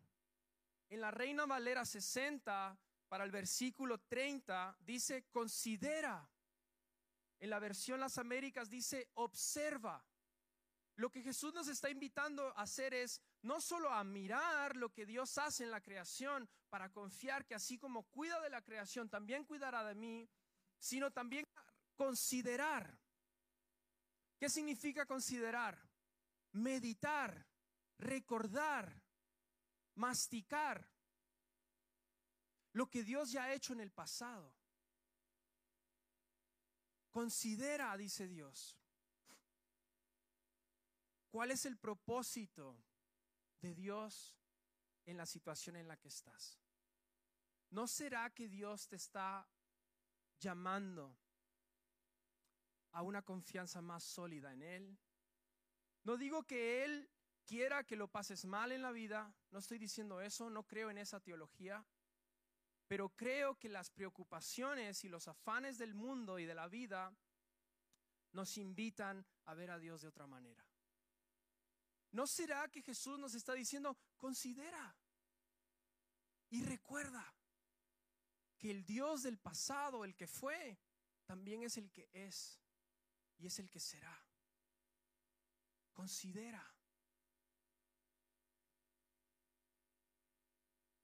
En 0.89 1.01
la 1.01 1.11
Reina 1.11 1.47
Valera 1.47 1.85
60, 1.85 2.79
para 3.09 3.25
el 3.25 3.31
versículo 3.31 3.99
30, 3.99 4.77
dice, 4.81 5.27
considera. 5.31 6.29
En 7.39 7.51
la 7.51 7.59
versión 7.59 8.01
Las 8.01 8.19
Américas 8.19 8.69
dice, 8.71 9.11
observa. 9.15 10.05
Lo 11.01 11.11
que 11.11 11.23
Jesús 11.23 11.55
nos 11.55 11.67
está 11.67 11.89
invitando 11.89 12.49
a 12.59 12.61
hacer 12.61 12.93
es 12.93 13.23
no 13.41 13.63
solo 13.63 13.91
a 13.91 14.05
mirar 14.05 14.77
lo 14.77 14.93
que 14.93 15.07
Dios 15.07 15.39
hace 15.39 15.65
en 15.65 15.71
la 15.71 15.81
creación 15.81 16.47
para 16.69 16.93
confiar 16.93 17.47
que 17.47 17.55
así 17.55 17.79
como 17.79 18.03
cuida 18.11 18.39
de 18.43 18.51
la 18.51 18.61
creación, 18.61 19.09
también 19.09 19.47
cuidará 19.47 19.83
de 19.83 19.95
mí, 19.95 20.29
sino 20.79 21.11
también 21.11 21.47
considerar. 21.97 23.01
¿Qué 24.39 24.51
significa 24.51 25.07
considerar? 25.07 25.89
Meditar, 26.53 27.47
recordar, 27.97 29.03
masticar 29.95 30.87
lo 32.75 32.91
que 32.91 33.05
Dios 33.05 33.33
ya 33.33 33.45
ha 33.45 33.55
hecho 33.55 33.73
en 33.73 33.81
el 33.81 33.91
pasado. 33.91 34.55
Considera, 37.11 37.97
dice 37.97 38.29
Dios, 38.29 38.80
cuál 41.31 41.51
es 41.51 41.65
el 41.65 41.77
propósito 41.77 42.77
de 43.61 43.75
Dios 43.75 44.37
en 45.07 45.17
la 45.17 45.27
situación 45.27 45.77
en 45.77 45.89
la 45.89 45.97
que 45.97 46.09
estás. 46.09 46.59
¿No 47.71 47.87
será 47.87 48.31
que 48.31 48.49
Dios 48.49 48.89
te 48.89 48.97
está 48.97 49.49
llamando 50.39 51.17
a 52.93 53.03
una 53.03 53.23
confianza 53.23 53.81
más 53.81 54.03
sólida 54.03 54.53
en 54.53 54.63
Él? 54.63 54.99
No 56.03 56.17
digo 56.17 56.43
que 56.43 56.85
Él 56.85 57.09
quiera 57.45 57.85
que 57.85 57.97
lo 57.97 58.09
pases 58.09 58.45
mal 58.45 58.73
en 58.73 58.83
la 58.83 58.91
vida, 58.91 59.35
no 59.51 59.59
estoy 59.59 59.79
diciendo 59.79 60.21
eso, 60.21 60.51
no 60.51 60.65
creo 60.67 60.91
en 60.91 60.99
esa 60.99 61.21
teología, 61.21 61.85
pero 62.89 63.11
creo 63.11 63.57
que 63.57 63.69
las 63.69 63.91
preocupaciones 63.91 65.05
y 65.05 65.09
los 65.09 65.29
afanes 65.29 65.79
del 65.79 65.95
mundo 65.95 66.39
y 66.39 66.47
de 66.47 66.55
la 66.55 66.67
vida 66.69 67.15
nos 68.33 68.57
invitan 68.57 69.25
a 69.45 69.55
ver 69.55 69.71
a 69.71 69.79
Dios 69.79 70.03
de 70.03 70.09
otra 70.09 70.27
manera. 70.27 70.70
¿No 72.13 72.27
será 72.27 72.69
que 72.69 72.83
Jesús 72.83 73.19
nos 73.19 73.35
está 73.35 73.55
diciendo, 73.55 73.97
considera 74.17 74.97
y 76.51 76.65
recuerda 76.65 77.25
que 78.59 78.71
el 78.71 78.85
Dios 78.85 79.23
del 79.23 79.39
pasado, 79.39 80.05
el 80.05 80.17
que 80.17 80.27
fue, 80.27 80.79
también 81.25 81.63
es 81.63 81.77
el 81.77 81.91
que 81.91 82.11
es 82.13 82.61
y 83.39 83.47
es 83.47 83.59
el 83.61 83.71
que 83.71 83.79
será? 83.79 84.27
Considera. 85.93 86.67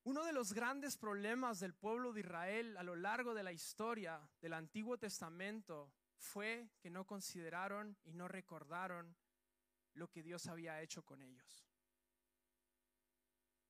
Uno 0.03 0.25
de 0.25 0.33
los 0.33 0.53
grandes 0.53 0.97
problemas 0.97 1.59
del 1.59 1.75
pueblo 1.75 2.13
de 2.13 2.21
Israel 2.21 2.77
a 2.77 2.83
lo 2.83 2.95
largo 2.95 3.35
de 3.35 3.43
la 3.43 3.53
historia 3.53 4.21
del 4.41 4.55
Antiguo 4.55 4.99
Testamento 4.99 5.93
fue 6.17 6.71
que 6.81 6.91
no 6.91 7.07
consideraron 7.07 7.97
y 8.05 8.13
no 8.13 8.29
recordaron 8.29 9.17
lo 9.97 10.09
que 10.09 10.23
Dios 10.23 10.47
había 10.47 10.81
hecho 10.81 11.03
con 11.03 11.23
ellos. 11.23 11.67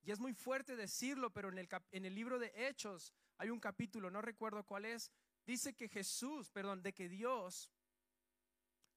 Y 0.03 0.13
es 0.13 0.21
muy 0.21 0.35
fuerte 0.35 0.77
decirlo, 0.77 1.33
pero 1.33 1.49
en 1.49 1.59
el, 1.59 1.69
en 1.91 2.05
el 2.05 2.15
libro 2.15 2.39
de 2.39 2.53
Hechos 2.55 3.13
hay 3.39 3.51
un 3.51 3.59
capítulo, 3.59 4.11
no 4.11 4.23
recuerdo 4.23 4.65
cuál 4.65 4.85
es, 4.85 5.11
dice 5.45 5.75
que 5.75 5.89
Jesús, 5.89 6.51
perdón, 6.51 6.83
de 6.83 6.93
que 6.93 7.09
Dios 7.09 7.73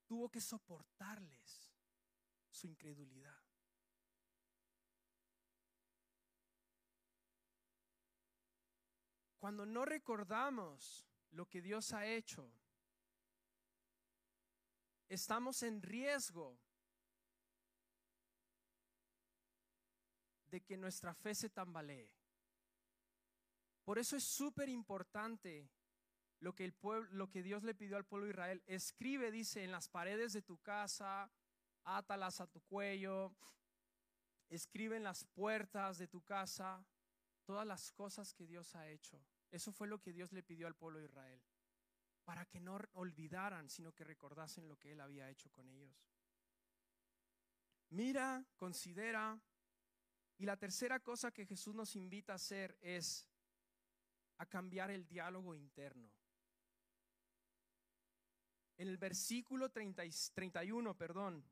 tuvo 0.06 0.30
que 0.30 0.42
soportarles 0.42 1.72
su 2.50 2.68
incredulidad. 2.68 3.36
Cuando 9.40 9.66
no 9.66 9.86
recordamos 9.86 11.08
lo 11.32 11.48
que 11.48 11.62
Dios 11.62 11.94
ha 11.94 12.06
hecho, 12.06 12.52
estamos 15.08 15.64
en 15.64 15.82
riesgo 15.82 16.60
de 20.50 20.62
que 20.62 20.78
nuestra 20.78 21.14
fe 21.14 21.36
se 21.36 21.50
tambalee. 21.50 22.10
Por 23.84 23.98
eso 23.98 24.16
es 24.16 24.24
súper 24.24 24.70
importante 24.70 25.70
lo 26.40 26.54
que, 26.54 26.64
el 26.66 26.74
pueblo, 26.74 27.10
lo 27.12 27.30
que 27.30 27.44
Dios 27.44 27.64
le 27.64 27.76
pidió 27.76 27.98
al 27.98 28.06
pueblo 28.06 28.26
de 28.26 28.32
Israel. 28.32 28.64
Escribe, 28.68 29.32
dice, 29.32 29.64
en 29.64 29.72
las 29.72 29.90
paredes 29.90 30.34
de 30.34 30.42
tu 30.42 30.58
casa, 30.60 31.32
átalas 31.84 32.40
a 32.40 32.48
tu 32.48 32.62
cuello, 32.62 33.36
escribe 34.50 34.98
en 34.98 35.04
las 35.04 35.26
puertas 35.26 35.98
de 35.98 36.08
tu 36.08 36.22
casa 36.22 36.86
todas 37.46 37.66
las 37.66 37.92
cosas 37.92 38.34
que 38.34 38.46
Dios 38.46 38.76
ha 38.76 38.88
hecho. 38.90 39.24
Eso 39.52 39.72
fue 39.72 39.88
lo 39.88 40.00
que 40.00 40.14
Dios 40.14 40.32
le 40.32 40.44
pidió 40.44 40.68
al 40.68 40.76
pueblo 40.76 41.00
de 41.00 41.06
Israel, 41.06 41.42
para 42.24 42.46
que 42.46 42.60
no 42.60 42.80
olvidaran, 42.94 43.70
sino 43.70 43.92
que 43.94 44.04
recordasen 44.04 44.68
lo 44.68 44.78
que 44.78 44.92
Él 44.92 45.02
había 45.02 45.30
hecho 45.30 45.50
con 45.52 45.68
ellos. 45.70 45.96
Mira, 47.90 48.46
considera, 48.56 49.42
y 50.40 50.46
la 50.46 50.56
tercera 50.56 51.02
cosa 51.02 51.32
que 51.32 51.46
Jesús 51.46 51.76
nos 51.76 51.98
invita 51.98 52.32
a 52.32 52.38
hacer 52.38 52.78
es 52.80 53.28
a 54.38 54.46
cambiar 54.46 54.90
el 54.90 55.06
diálogo 55.06 55.54
interno. 55.54 56.10
En 58.78 58.88
el 58.88 58.98
versículo 58.98 59.70
31, 59.70 60.96
perdón, 60.96 61.44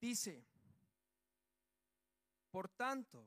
dice, 0.00 0.46
por 2.52 2.68
tanto, 2.68 3.26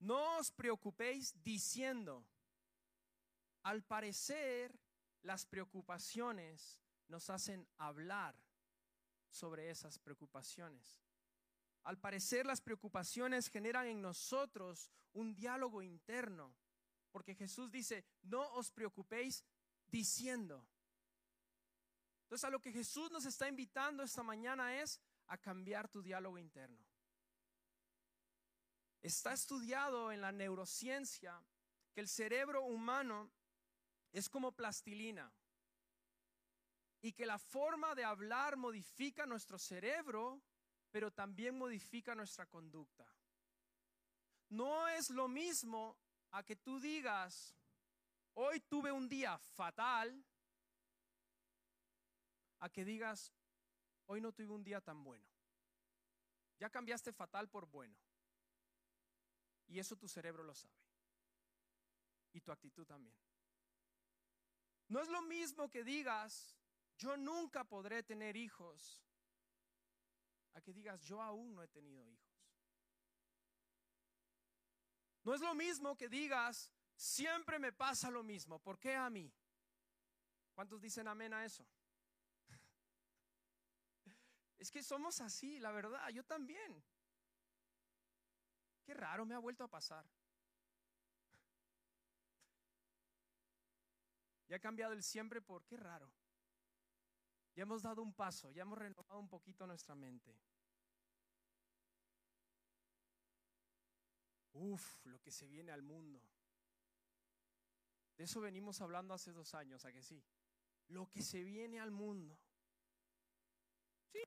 no 0.00 0.38
os 0.38 0.50
preocupéis 0.50 1.32
diciendo, 1.44 2.26
al 3.62 3.84
parecer 3.84 4.76
las 5.22 5.46
preocupaciones 5.46 6.80
nos 7.06 7.30
hacen 7.30 7.68
hablar 7.78 8.34
sobre 9.28 9.70
esas 9.70 10.00
preocupaciones. 10.00 11.03
Al 11.84 11.98
parecer 11.98 12.46
las 12.46 12.60
preocupaciones 12.60 13.48
generan 13.48 13.86
en 13.86 14.00
nosotros 14.00 14.90
un 15.12 15.34
diálogo 15.34 15.82
interno, 15.82 16.54
porque 17.12 17.34
Jesús 17.34 17.70
dice, 17.70 18.04
no 18.22 18.42
os 18.54 18.70
preocupéis 18.70 19.44
diciendo. 19.86 20.66
Entonces 22.22 22.44
a 22.44 22.50
lo 22.50 22.60
que 22.60 22.72
Jesús 22.72 23.10
nos 23.10 23.26
está 23.26 23.48
invitando 23.48 24.02
esta 24.02 24.22
mañana 24.22 24.80
es 24.80 24.98
a 25.26 25.36
cambiar 25.36 25.88
tu 25.88 26.02
diálogo 26.02 26.38
interno. 26.38 26.84
Está 29.02 29.34
estudiado 29.34 30.10
en 30.10 30.22
la 30.22 30.32
neurociencia 30.32 31.38
que 31.92 32.00
el 32.00 32.08
cerebro 32.08 32.62
humano 32.62 33.30
es 34.10 34.30
como 34.30 34.52
plastilina 34.52 35.30
y 37.02 37.12
que 37.12 37.26
la 37.26 37.38
forma 37.38 37.94
de 37.94 38.04
hablar 38.04 38.56
modifica 38.56 39.26
nuestro 39.26 39.58
cerebro 39.58 40.42
pero 40.94 41.10
también 41.10 41.58
modifica 41.58 42.14
nuestra 42.14 42.46
conducta. 42.46 43.04
No 44.50 44.86
es 44.86 45.10
lo 45.10 45.26
mismo 45.26 45.98
a 46.30 46.44
que 46.44 46.54
tú 46.54 46.78
digas, 46.78 47.52
hoy 48.34 48.60
tuve 48.60 48.92
un 48.92 49.08
día 49.08 49.36
fatal, 49.36 50.24
a 52.60 52.68
que 52.68 52.84
digas, 52.84 53.32
hoy 54.06 54.20
no 54.20 54.30
tuve 54.30 54.52
un 54.54 54.62
día 54.62 54.80
tan 54.80 55.02
bueno. 55.02 55.26
Ya 56.60 56.70
cambiaste 56.70 57.12
fatal 57.12 57.48
por 57.48 57.66
bueno. 57.66 57.98
Y 59.66 59.80
eso 59.80 59.96
tu 59.96 60.06
cerebro 60.06 60.44
lo 60.44 60.54
sabe. 60.54 60.78
Y 62.34 62.40
tu 62.40 62.52
actitud 62.52 62.86
también. 62.86 63.16
No 64.86 65.00
es 65.00 65.08
lo 65.08 65.22
mismo 65.22 65.68
que 65.68 65.82
digas, 65.82 66.56
yo 66.98 67.16
nunca 67.16 67.64
podré 67.64 68.04
tener 68.04 68.36
hijos 68.36 69.03
a 70.54 70.60
que 70.60 70.72
digas, 70.72 71.02
yo 71.02 71.20
aún 71.20 71.54
no 71.54 71.62
he 71.62 71.68
tenido 71.68 72.06
hijos. 72.06 72.24
No 75.24 75.34
es 75.34 75.40
lo 75.40 75.54
mismo 75.54 75.96
que 75.96 76.08
digas, 76.08 76.70
siempre 76.96 77.58
me 77.58 77.72
pasa 77.72 78.10
lo 78.10 78.22
mismo, 78.22 78.58
¿por 78.58 78.78
qué 78.78 78.94
a 78.94 79.10
mí? 79.10 79.32
¿Cuántos 80.54 80.80
dicen 80.80 81.08
amén 81.08 81.34
a 81.34 81.44
eso? 81.44 81.66
Es 84.58 84.70
que 84.70 84.82
somos 84.82 85.20
así, 85.20 85.58
la 85.58 85.72
verdad, 85.72 86.08
yo 86.10 86.24
también. 86.24 86.82
Qué 88.84 88.94
raro, 88.94 89.24
me 89.24 89.34
ha 89.34 89.38
vuelto 89.38 89.64
a 89.64 89.68
pasar. 89.68 90.06
Ya 94.46 94.56
ha 94.56 94.60
cambiado 94.60 94.92
el 94.92 95.02
siempre 95.02 95.40
por 95.40 95.64
qué 95.64 95.78
raro. 95.78 96.12
Ya 97.54 97.62
hemos 97.62 97.82
dado 97.82 98.02
un 98.02 98.12
paso, 98.12 98.50
ya 98.50 98.62
hemos 98.62 98.78
renovado 98.78 99.20
un 99.20 99.28
poquito 99.28 99.66
nuestra 99.66 99.94
mente. 99.94 100.36
Uf, 104.52 105.06
lo 105.06 105.20
que 105.20 105.30
se 105.30 105.46
viene 105.46 105.70
al 105.70 105.82
mundo. 105.82 106.20
De 108.16 108.24
eso 108.24 108.40
venimos 108.40 108.80
hablando 108.80 109.14
hace 109.14 109.32
dos 109.32 109.54
años, 109.54 109.84
¿a 109.84 109.92
que 109.92 110.02
sí? 110.02 110.22
Lo 110.88 111.08
que 111.08 111.22
se 111.22 111.42
viene 111.44 111.80
al 111.80 111.90
mundo. 111.90 112.38
Sí. 114.12 114.22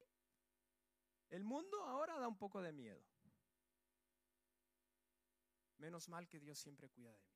El 1.30 1.44
mundo 1.44 1.82
ahora 1.84 2.18
da 2.20 2.28
un 2.28 2.38
poco 2.38 2.62
de 2.62 2.72
miedo. 2.72 3.04
Menos 5.78 6.08
mal 6.10 6.28
que 6.28 6.40
Dios 6.40 6.58
siempre 6.58 6.90
cuida 6.90 7.12
de 7.12 7.20
mí. 7.20 7.32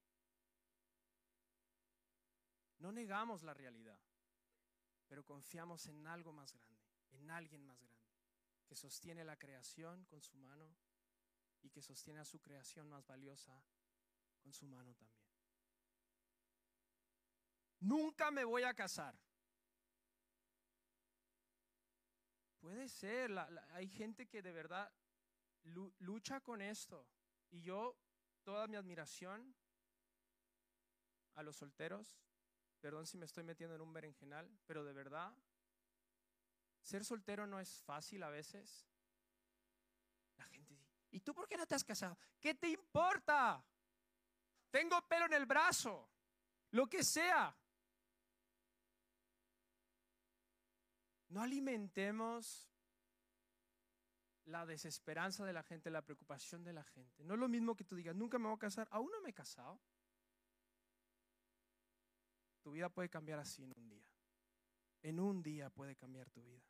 No 2.79 2.91
negamos 2.91 3.43
la 3.43 3.53
realidad 3.53 3.99
pero 5.11 5.25
confiamos 5.25 5.87
en 5.87 6.07
algo 6.07 6.31
más 6.31 6.53
grande, 6.53 6.79
en 7.11 7.29
alguien 7.31 7.65
más 7.65 7.77
grande, 7.81 8.07
que 8.65 8.77
sostiene 8.77 9.25
la 9.25 9.35
creación 9.35 10.05
con 10.05 10.21
su 10.21 10.37
mano 10.37 10.73
y 11.61 11.69
que 11.69 11.81
sostiene 11.81 12.21
a 12.21 12.23
su 12.23 12.39
creación 12.39 12.87
más 12.87 13.05
valiosa 13.05 13.61
con 14.39 14.53
su 14.53 14.65
mano 14.67 14.95
también. 14.95 15.27
Nunca 17.81 18.31
me 18.31 18.45
voy 18.45 18.63
a 18.63 18.73
casar. 18.73 19.19
Puede 22.61 22.87
ser, 22.87 23.37
hay 23.73 23.89
gente 23.89 24.29
que 24.29 24.41
de 24.41 24.53
verdad 24.53 24.89
lucha 25.99 26.39
con 26.39 26.61
esto. 26.61 27.05
Y 27.49 27.61
yo, 27.63 27.97
toda 28.43 28.65
mi 28.69 28.77
admiración 28.77 29.53
a 31.33 31.43
los 31.43 31.57
solteros, 31.57 32.15
perdón 32.81 33.05
si 33.05 33.17
me 33.17 33.25
estoy 33.25 33.43
metiendo 33.43 33.75
en 33.75 33.81
un 33.81 33.93
berenjenal, 33.93 34.49
pero 34.65 34.83
de 34.83 34.93
verdad, 34.93 35.31
ser 36.81 37.05
soltero 37.05 37.45
no 37.47 37.59
es 37.59 37.81
fácil 37.83 38.23
a 38.23 38.29
veces. 38.29 38.87
La 40.37 40.45
gente 40.45 40.73
dice, 40.73 40.91
¿y 41.11 41.19
tú 41.19 41.33
por 41.33 41.47
qué 41.47 41.57
no 41.57 41.67
te 41.67 41.75
has 41.75 41.83
casado? 41.83 42.17
¿Qué 42.39 42.55
te 42.55 42.69
importa? 42.69 43.63
Tengo 44.71 45.01
pelo 45.07 45.25
en 45.25 45.33
el 45.33 45.45
brazo, 45.45 46.09
lo 46.71 46.87
que 46.87 47.03
sea. 47.03 47.55
No 51.29 51.41
alimentemos 51.41 52.67
la 54.45 54.65
desesperanza 54.65 55.45
de 55.45 55.53
la 55.53 55.63
gente, 55.63 55.89
la 55.89 56.01
preocupación 56.01 56.63
de 56.63 56.73
la 56.73 56.83
gente. 56.83 57.23
No 57.23 57.35
es 57.35 57.39
lo 57.39 57.47
mismo 57.47 57.75
que 57.75 57.83
tú 57.83 57.95
digas, 57.95 58.15
nunca 58.15 58.39
me 58.39 58.47
voy 58.47 58.55
a 58.55 58.59
casar, 58.59 58.87
aún 58.91 59.11
no 59.11 59.21
me 59.21 59.29
he 59.29 59.33
casado. 59.33 59.79
Tu 62.61 62.71
vida 62.71 62.89
puede 62.89 63.09
cambiar 63.09 63.39
así 63.39 63.63
en 63.63 63.73
un 63.75 63.89
día. 63.89 64.07
En 65.01 65.19
un 65.19 65.41
día 65.41 65.69
puede 65.69 65.95
cambiar 65.95 66.29
tu 66.29 66.43
vida. 66.43 66.61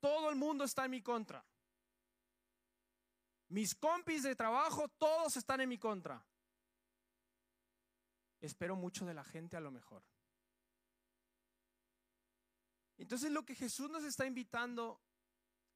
Todo 0.00 0.30
el 0.30 0.36
mundo 0.36 0.64
está 0.64 0.84
en 0.84 0.90
mi 0.92 1.02
contra. 1.02 1.44
Mis 3.48 3.74
compis 3.74 4.22
de 4.22 4.34
trabajo, 4.34 4.88
todos 4.88 5.36
están 5.36 5.60
en 5.60 5.68
mi 5.68 5.78
contra. 5.78 6.24
Espero 8.40 8.76
mucho 8.76 9.06
de 9.06 9.14
la 9.14 9.24
gente 9.24 9.56
a 9.56 9.60
lo 9.60 9.70
mejor. 9.70 10.02
Entonces 12.98 13.30
lo 13.30 13.44
que 13.44 13.54
Jesús 13.54 13.90
nos 13.90 14.04
está 14.04 14.26
invitando 14.26 15.00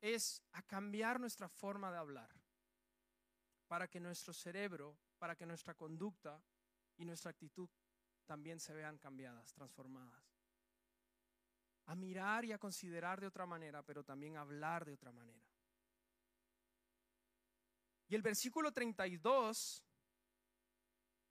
es 0.01 0.43
a 0.53 0.63
cambiar 0.63 1.21
nuestra 1.21 1.49
forma 1.49 1.93
de 1.93 1.99
hablar 1.99 2.31
para 3.69 3.89
que 3.89 4.01
nuestro 4.01 4.33
cerebro, 4.33 4.99
para 5.19 5.37
que 5.37 5.47
nuestra 5.47 5.75
conducta 5.75 6.43
y 7.01 7.07
nuestra 7.07 7.31
actitud 7.31 7.69
también 8.27 8.61
se 8.61 8.75
vean 8.75 8.99
cambiadas, 8.99 9.53
transformadas. 9.55 10.23
A 11.87 11.95
mirar 11.95 12.45
y 12.45 12.53
a 12.53 12.59
considerar 12.59 13.21
de 13.21 13.27
otra 13.27 13.47
manera, 13.47 13.83
pero 13.83 14.05
también 14.05 14.37
a 14.37 14.43
hablar 14.43 14.85
de 14.85 14.93
otra 14.93 15.11
manera. 15.11 15.43
Y 18.07 18.15
el 18.15 18.23
versículo 18.23 18.71
32, 18.71 19.83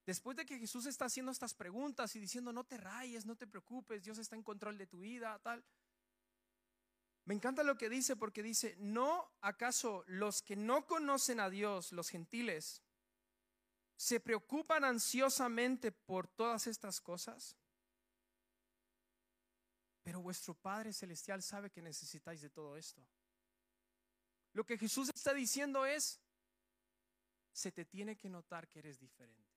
después 0.05 0.35
de 0.35 0.45
que 0.45 0.57
Jesús 0.57 0.87
está 0.87 1.05
haciendo 1.05 1.31
estas 1.31 1.53
preguntas 1.53 2.15
y 2.15 2.19
diciendo, 2.19 2.51
no 2.51 2.63
te 2.63 2.77
rayes, 2.77 3.27
no 3.27 3.35
te 3.35 3.45
preocupes, 3.45 4.03
Dios 4.03 4.17
está 4.17 4.35
en 4.35 4.43
control 4.43 4.77
de 4.77 4.87
tu 4.87 5.01
vida, 5.01 5.37
tal, 5.39 5.63
me 7.25 7.35
encanta 7.35 7.61
lo 7.61 7.77
que 7.77 7.89
dice 7.89 8.15
porque 8.15 8.41
dice, 8.41 8.75
¿no 8.79 9.31
acaso 9.41 10.03
los 10.07 10.41
que 10.41 10.55
no 10.55 10.87
conocen 10.87 11.39
a 11.39 11.51
Dios, 11.51 11.91
los 11.91 12.09
gentiles, 12.09 12.81
se 13.99 14.21
preocupan 14.21 14.85
ansiosamente 14.85 15.91
por 15.91 16.25
todas 16.25 16.67
estas 16.67 17.01
cosas? 17.01 17.57
Pero 20.01 20.21
vuestro 20.21 20.53
Padre 20.53 20.93
Celestial 20.93 21.43
sabe 21.43 21.69
que 21.69 21.81
necesitáis 21.81 22.39
de 22.39 22.49
todo 22.49 22.77
esto. 22.77 23.05
Lo 24.53 24.65
que 24.65 24.77
Jesús 24.77 25.09
está 25.09 25.33
diciendo 25.33 25.85
es, 25.85 26.21
se 27.51 27.73
te 27.73 27.83
tiene 27.83 28.15
que 28.15 28.29
notar 28.29 28.69
que 28.69 28.79
eres 28.79 28.99
diferente. 28.99 29.51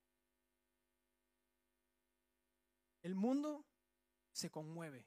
El 3.03 3.15
mundo 3.15 3.65
se 4.33 4.51
conmueve 4.51 5.07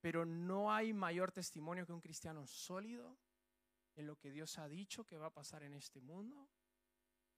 pero 0.00 0.26
no 0.26 0.70
hay 0.70 0.92
mayor 0.92 1.32
testimonio 1.32 1.86
que 1.86 1.92
un 1.94 2.00
cristiano 2.02 2.46
sólido 2.46 3.16
en 3.96 4.06
lo 4.06 4.18
que 4.18 4.30
Dios 4.30 4.58
ha 4.58 4.68
dicho 4.68 5.06
que 5.06 5.16
va 5.16 5.28
a 5.28 5.32
pasar 5.32 5.62
en 5.62 5.72
este 5.72 6.02
mundo 6.02 6.46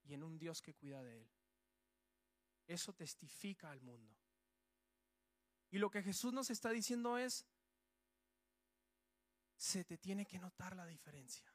y 0.06 0.14
en 0.14 0.22
un 0.22 0.38
Dios 0.38 0.62
que 0.62 0.74
cuida 0.74 1.02
de 1.02 1.18
él. 1.18 1.30
Eso 2.66 2.92
testifica 2.92 3.70
al 3.70 3.80
mundo. 3.80 4.16
Y 5.70 5.78
lo 5.78 5.90
que 5.90 6.02
Jesús 6.02 6.32
nos 6.32 6.50
está 6.50 6.70
diciendo 6.70 7.18
es, 7.18 7.44
se 9.56 9.84
te 9.84 9.98
tiene 9.98 10.26
que 10.26 10.38
notar 10.38 10.76
la 10.76 10.86
diferencia. 10.86 11.52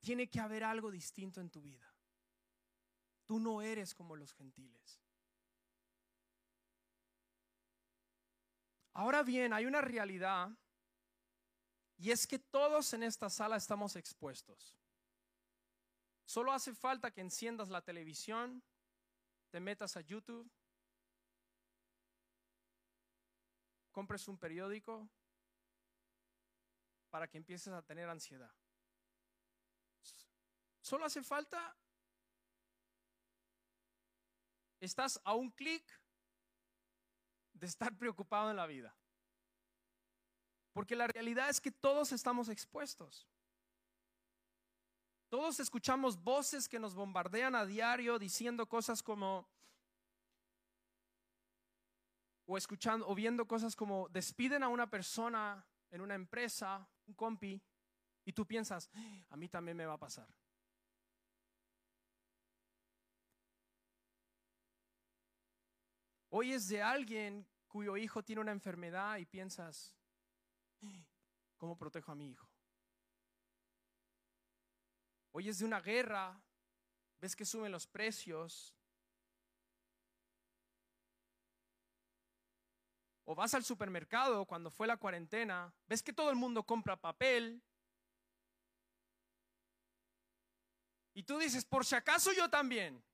Tiene 0.00 0.28
que 0.28 0.40
haber 0.40 0.64
algo 0.64 0.90
distinto 0.90 1.40
en 1.40 1.50
tu 1.50 1.60
vida. 1.60 1.94
Tú 3.26 3.38
no 3.38 3.62
eres 3.62 3.94
como 3.94 4.16
los 4.16 4.32
gentiles. 4.32 5.00
Ahora 8.92 9.22
bien, 9.22 9.52
hay 9.52 9.66
una 9.66 9.80
realidad 9.80 10.50
y 11.96 12.10
es 12.10 12.26
que 12.26 12.38
todos 12.38 12.92
en 12.94 13.02
esta 13.02 13.28
sala 13.28 13.56
estamos 13.56 13.94
expuestos. 13.94 14.79
Solo 16.30 16.52
hace 16.52 16.72
falta 16.72 17.10
que 17.10 17.22
enciendas 17.22 17.70
la 17.70 17.82
televisión, 17.82 18.62
te 19.50 19.58
metas 19.58 19.96
a 19.96 20.00
YouTube, 20.00 20.48
compres 23.90 24.28
un 24.28 24.38
periódico 24.38 25.10
para 27.10 27.26
que 27.26 27.36
empieces 27.36 27.72
a 27.72 27.82
tener 27.82 28.08
ansiedad. 28.08 28.54
Solo 30.80 31.04
hace 31.04 31.20
falta, 31.24 31.76
estás 34.78 35.20
a 35.24 35.34
un 35.34 35.50
clic 35.50 35.84
de 37.54 37.66
estar 37.66 37.92
preocupado 37.98 38.50
en 38.50 38.56
la 38.56 38.68
vida. 38.68 38.96
Porque 40.72 40.94
la 40.94 41.08
realidad 41.08 41.50
es 41.50 41.60
que 41.60 41.72
todos 41.72 42.12
estamos 42.12 42.48
expuestos. 42.48 43.26
Todos 45.30 45.60
escuchamos 45.60 46.20
voces 46.20 46.68
que 46.68 46.80
nos 46.80 46.92
bombardean 46.92 47.54
a 47.54 47.64
diario 47.64 48.18
diciendo 48.18 48.68
cosas 48.68 49.00
como, 49.00 49.48
o 52.46 52.58
escuchando, 52.58 53.06
o 53.06 53.14
viendo 53.14 53.46
cosas 53.46 53.76
como, 53.76 54.08
despiden 54.08 54.64
a 54.64 54.68
una 54.68 54.90
persona 54.90 55.64
en 55.92 56.00
una 56.00 56.16
empresa, 56.16 56.84
un 57.06 57.14
compi, 57.14 57.62
y 58.24 58.32
tú 58.32 58.44
piensas, 58.44 58.90
a 59.28 59.36
mí 59.36 59.48
también 59.48 59.76
me 59.76 59.86
va 59.86 59.94
a 59.94 59.98
pasar. 59.98 60.28
Oyes 66.30 66.66
de 66.66 66.82
alguien 66.82 67.46
cuyo 67.68 67.96
hijo 67.96 68.24
tiene 68.24 68.40
una 68.40 68.52
enfermedad 68.52 69.18
y 69.18 69.26
piensas, 69.26 69.96
¿cómo 71.56 71.78
protejo 71.78 72.10
a 72.10 72.16
mi 72.16 72.30
hijo? 72.30 72.49
Oyes 75.32 75.58
de 75.58 75.64
una 75.64 75.80
guerra, 75.80 76.40
ves 77.20 77.36
que 77.36 77.44
suben 77.44 77.70
los 77.70 77.86
precios. 77.86 78.74
O 83.24 83.34
vas 83.34 83.54
al 83.54 83.64
supermercado 83.64 84.44
cuando 84.44 84.70
fue 84.70 84.86
la 84.88 84.96
cuarentena, 84.96 85.72
ves 85.86 86.02
que 86.02 86.12
todo 86.12 86.30
el 86.30 86.36
mundo 86.36 86.64
compra 86.64 86.96
papel. 86.96 87.62
Y 91.14 91.22
tú 91.22 91.38
dices, 91.38 91.64
por 91.64 91.84
si 91.84 91.94
acaso 91.94 92.32
yo 92.32 92.50
también. 92.50 93.04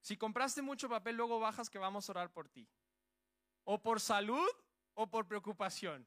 Si 0.00 0.16
compraste 0.16 0.62
mucho 0.62 0.88
papel, 0.88 1.16
luego 1.16 1.40
bajas 1.40 1.68
que 1.68 1.78
vamos 1.78 2.08
a 2.08 2.12
orar 2.12 2.32
por 2.32 2.48
ti. 2.48 2.68
O 3.64 3.82
por 3.82 4.00
salud 4.00 4.48
o 4.94 5.08
por 5.08 5.26
preocupación. 5.26 6.06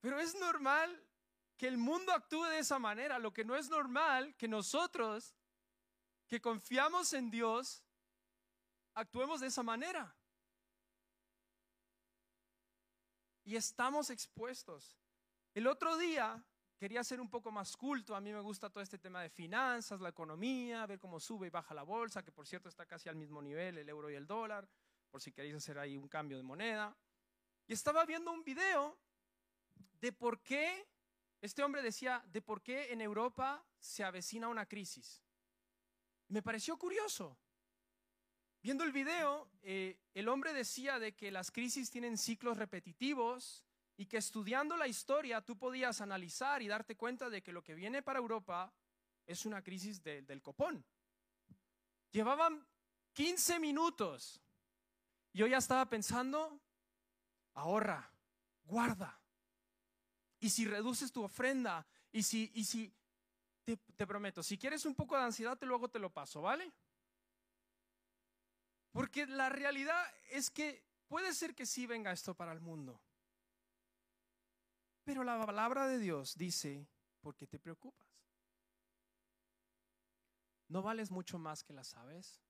Pero 0.00 0.18
es 0.18 0.34
normal 0.34 1.04
que 1.62 1.68
el 1.68 1.78
mundo 1.78 2.12
actúe 2.12 2.42
de 2.46 2.58
esa 2.58 2.80
manera. 2.80 3.20
Lo 3.20 3.32
que 3.32 3.44
no 3.44 3.54
es 3.54 3.70
normal 3.70 4.34
que 4.34 4.48
nosotros, 4.48 5.32
que 6.26 6.40
confiamos 6.40 7.12
en 7.12 7.30
Dios, 7.30 7.84
actuemos 8.94 9.38
de 9.38 9.46
esa 9.46 9.62
manera. 9.62 10.12
Y 13.44 13.54
estamos 13.54 14.10
expuestos. 14.10 14.98
El 15.54 15.68
otro 15.68 15.96
día 15.98 16.44
quería 16.80 17.04
ser 17.04 17.20
un 17.20 17.30
poco 17.30 17.52
más 17.52 17.76
culto. 17.76 18.16
A 18.16 18.20
mí 18.20 18.32
me 18.32 18.40
gusta 18.40 18.68
todo 18.68 18.82
este 18.82 18.98
tema 18.98 19.22
de 19.22 19.30
finanzas, 19.30 20.00
la 20.00 20.08
economía, 20.08 20.84
ver 20.86 20.98
cómo 20.98 21.20
sube 21.20 21.46
y 21.46 21.50
baja 21.50 21.74
la 21.74 21.84
bolsa, 21.84 22.24
que 22.24 22.32
por 22.32 22.44
cierto 22.44 22.68
está 22.68 22.86
casi 22.86 23.08
al 23.08 23.14
mismo 23.14 23.40
nivel 23.40 23.78
el 23.78 23.88
euro 23.88 24.10
y 24.10 24.16
el 24.16 24.26
dólar, 24.26 24.68
por 25.12 25.22
si 25.22 25.30
queréis 25.30 25.54
hacer 25.54 25.78
ahí 25.78 25.96
un 25.96 26.08
cambio 26.08 26.36
de 26.38 26.42
moneda. 26.42 26.96
Y 27.68 27.72
estaba 27.72 28.04
viendo 28.04 28.32
un 28.32 28.42
video 28.42 28.98
de 30.00 30.12
por 30.12 30.42
qué, 30.42 30.88
este 31.42 31.64
hombre 31.64 31.82
decía, 31.82 32.24
de 32.32 32.40
por 32.40 32.62
qué 32.62 32.92
en 32.92 33.00
Europa 33.00 33.64
se 33.80 34.04
avecina 34.04 34.46
una 34.46 34.66
crisis. 34.66 35.20
Me 36.28 36.40
pareció 36.40 36.78
curioso. 36.78 37.36
Viendo 38.62 38.84
el 38.84 38.92
video, 38.92 39.50
eh, 39.60 39.98
el 40.14 40.28
hombre 40.28 40.52
decía 40.52 41.00
de 41.00 41.16
que 41.16 41.32
las 41.32 41.50
crisis 41.50 41.90
tienen 41.90 42.16
ciclos 42.16 42.56
repetitivos 42.56 43.64
y 43.96 44.06
que 44.06 44.18
estudiando 44.18 44.76
la 44.76 44.86
historia 44.86 45.40
tú 45.40 45.58
podías 45.58 46.00
analizar 46.00 46.62
y 46.62 46.68
darte 46.68 46.96
cuenta 46.96 47.28
de 47.28 47.42
que 47.42 47.52
lo 47.52 47.64
que 47.64 47.74
viene 47.74 48.02
para 48.02 48.20
Europa 48.20 48.72
es 49.26 49.44
una 49.44 49.62
crisis 49.62 50.00
del 50.00 50.40
copón. 50.42 50.84
Llevaban 52.12 52.64
15 53.14 53.58
minutos. 53.58 54.40
Yo 55.32 55.48
ya 55.48 55.58
estaba 55.58 55.86
pensando, 55.86 56.60
ahorra, 57.54 58.12
guarda. 58.64 59.21
Y 60.42 60.50
si 60.50 60.64
reduces 60.66 61.12
tu 61.12 61.22
ofrenda, 61.22 61.86
y 62.10 62.24
si, 62.24 62.50
y 62.54 62.64
si 62.64 62.92
Te, 63.96 64.06
prometo, 64.06 64.42
si 64.42 64.58
quieres 64.58 64.84
un 64.84 64.94
poco 64.96 65.16
de 65.16 65.22
ansiedad, 65.22 65.56
te 65.56 65.66
luego 65.66 65.88
te 65.88 66.00
lo 66.00 66.10
paso, 66.10 66.42
¿vale? 66.42 66.72
Porque 68.90 69.24
la 69.24 69.48
realidad 69.48 70.02
es 70.30 70.50
que 70.50 70.84
puede 71.06 71.32
ser 71.32 71.54
que 71.54 71.64
sí 71.64 71.86
venga 71.86 72.10
esto 72.10 72.34
para 72.34 72.52
el 72.52 72.60
mundo. 72.60 73.00
Pero 75.04 75.22
la 75.22 75.46
palabra 75.46 75.86
de 75.86 75.98
Dios 75.98 76.36
dice, 76.36 76.88
¿por 77.20 77.36
qué 77.36 77.46
te 77.46 77.60
preocupas? 77.60 78.08
¿No 80.66 80.82
vales 80.82 81.12
mucho 81.12 81.38
más 81.38 81.62
que 81.62 81.72
las 81.72 81.94
aves? 81.94 82.42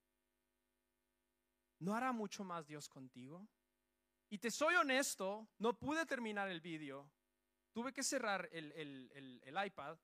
¿No 1.79 1.95
hará 1.95 2.13
mucho 2.13 2.43
más 2.43 2.67
Dios 2.67 2.89
contigo? 2.89 3.47
Y 4.31 4.39
te 4.39 4.51
soy 4.51 4.77
honesto, 4.77 5.47
no 5.59 5.79
pude 5.79 6.07
terminar 6.07 6.49
el 6.49 6.63
vídeo. 6.63 7.11
Tuve 7.73 7.93
que 7.93 8.03
cerrar 8.03 8.49
el, 8.53 9.59
iPad 9.67 9.99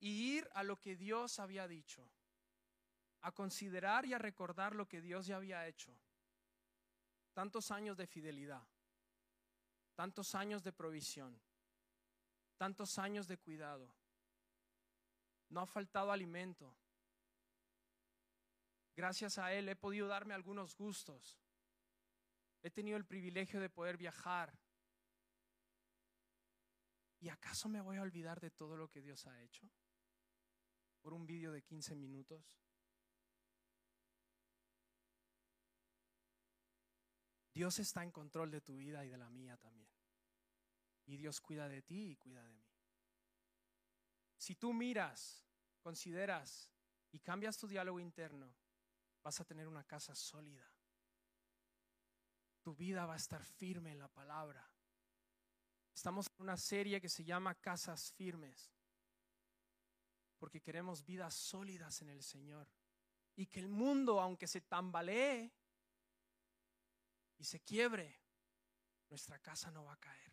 y 0.00 0.36
ir 0.36 0.48
a 0.54 0.64
lo 0.64 0.80
que 0.80 0.96
Dios 0.96 1.38
había 1.38 1.68
dicho, 1.68 2.10
a 3.20 3.30
considerar 3.30 4.06
y 4.06 4.12
a 4.12 4.18
recordar 4.18 4.74
lo 4.74 4.88
que 4.88 5.00
Dios 5.00 5.26
ya 5.26 5.36
había 5.36 5.68
hecho. 5.68 5.96
Tantos 7.32 7.70
años 7.70 7.96
de 7.96 8.08
fidelidad, 8.08 8.66
tantos 9.94 10.34
años 10.34 10.64
de 10.64 10.72
provisión, 10.72 11.40
tantos 12.56 12.98
años 12.98 13.28
de 13.28 13.38
cuidado. 13.38 13.94
No 15.48 15.60
ha 15.60 15.66
faltado 15.66 16.10
alimento. 16.10 16.74
Gracias 18.96 19.38
a 19.38 19.52
Él 19.52 19.68
he 19.68 19.76
podido 19.76 20.08
darme 20.08 20.34
algunos 20.34 20.76
gustos. 20.76 21.38
He 22.62 22.70
tenido 22.70 22.96
el 22.96 23.04
privilegio 23.04 23.60
de 23.60 23.70
poder 23.70 23.96
viajar. 23.96 24.58
¿Y 27.20 27.28
acaso 27.28 27.68
me 27.68 27.80
voy 27.80 27.98
a 27.98 28.02
olvidar 28.02 28.40
de 28.40 28.50
todo 28.50 28.76
lo 28.76 28.88
que 28.88 29.02
Dios 29.02 29.26
ha 29.26 29.40
hecho? 29.42 29.68
Por 31.02 31.12
un 31.12 31.26
vídeo 31.26 31.52
de 31.52 31.62
15 31.62 31.94
minutos. 31.94 32.58
Dios 37.52 37.78
está 37.78 38.02
en 38.02 38.10
control 38.10 38.50
de 38.50 38.62
tu 38.62 38.76
vida 38.76 39.04
y 39.04 39.10
de 39.10 39.18
la 39.18 39.28
mía 39.28 39.56
también. 39.58 39.90
Y 41.06 41.16
Dios 41.16 41.40
cuida 41.40 41.68
de 41.68 41.82
ti 41.82 42.12
y 42.12 42.16
cuida 42.16 42.42
de 42.42 42.54
mí. 42.54 42.66
Si 44.38 44.54
tú 44.54 44.72
miras, 44.72 45.44
consideras 45.80 46.70
y 47.12 47.20
cambias 47.20 47.58
tu 47.58 47.66
diálogo 47.66 48.00
interno, 48.00 48.54
vas 49.22 49.40
a 49.40 49.44
tener 49.44 49.68
una 49.68 49.84
casa 49.84 50.14
sólida. 50.14 50.66
Tu 52.62 52.74
vida 52.74 53.04
va 53.04 53.14
a 53.14 53.18
estar 53.18 53.44
firme 53.44 53.92
en 53.92 53.98
la 53.98 54.08
palabra. 54.08 54.69
Estamos 55.94 56.26
en 56.28 56.42
una 56.42 56.56
serie 56.56 57.00
que 57.00 57.08
se 57.08 57.24
llama 57.24 57.54
Casas 57.54 58.12
Firmes, 58.12 58.72
porque 60.38 60.60
queremos 60.60 61.04
vidas 61.04 61.34
sólidas 61.34 62.00
en 62.02 62.10
el 62.10 62.22
Señor. 62.22 62.68
Y 63.36 63.46
que 63.46 63.60
el 63.60 63.68
mundo, 63.68 64.20
aunque 64.20 64.46
se 64.46 64.60
tambalee 64.60 65.52
y 67.38 67.44
se 67.44 67.60
quiebre, 67.60 68.20
nuestra 69.08 69.38
casa 69.38 69.70
no 69.70 69.84
va 69.84 69.94
a 69.94 70.00
caer. 70.00 70.32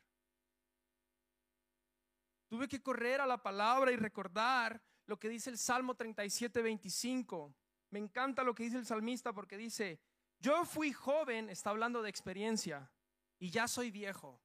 Tuve 2.48 2.68
que 2.68 2.82
correr 2.82 3.20
a 3.20 3.26
la 3.26 3.42
palabra 3.42 3.92
y 3.92 3.98
recordar 3.98 4.82
lo 5.06 5.20
que 5.20 5.30
dice 5.30 5.50
el 5.50 5.58
Salmo 5.58 5.96
37, 5.96 6.62
25. 6.62 7.56
Me 7.90 8.00
encanta 8.00 8.44
lo 8.44 8.54
que 8.54 8.64
dice 8.64 8.78
el 8.78 8.86
salmista 8.86 9.34
porque 9.34 9.58
dice, 9.58 10.00
yo 10.40 10.66
fui 10.66 10.94
joven, 10.94 11.50
está 11.50 11.72
hablando 11.72 12.02
de 12.02 12.10
experiencia, 12.10 12.92
y 13.40 13.50
ya 13.50 13.68
soy 13.68 13.92
viejo. 13.92 14.42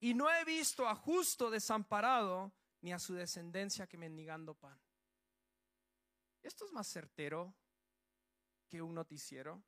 Y 0.00 0.14
no 0.14 0.30
he 0.30 0.44
visto 0.44 0.86
a 0.86 0.94
justo 0.94 1.50
desamparado 1.50 2.52
ni 2.82 2.92
a 2.92 2.98
su 2.98 3.14
descendencia 3.14 3.86
que 3.86 3.96
mendigando 3.96 4.54
pan. 4.54 4.78
Esto 6.42 6.64
es 6.64 6.72
más 6.72 6.86
certero 6.86 7.54
que 8.68 8.82
un 8.82 8.94
noticiero. 8.94 9.62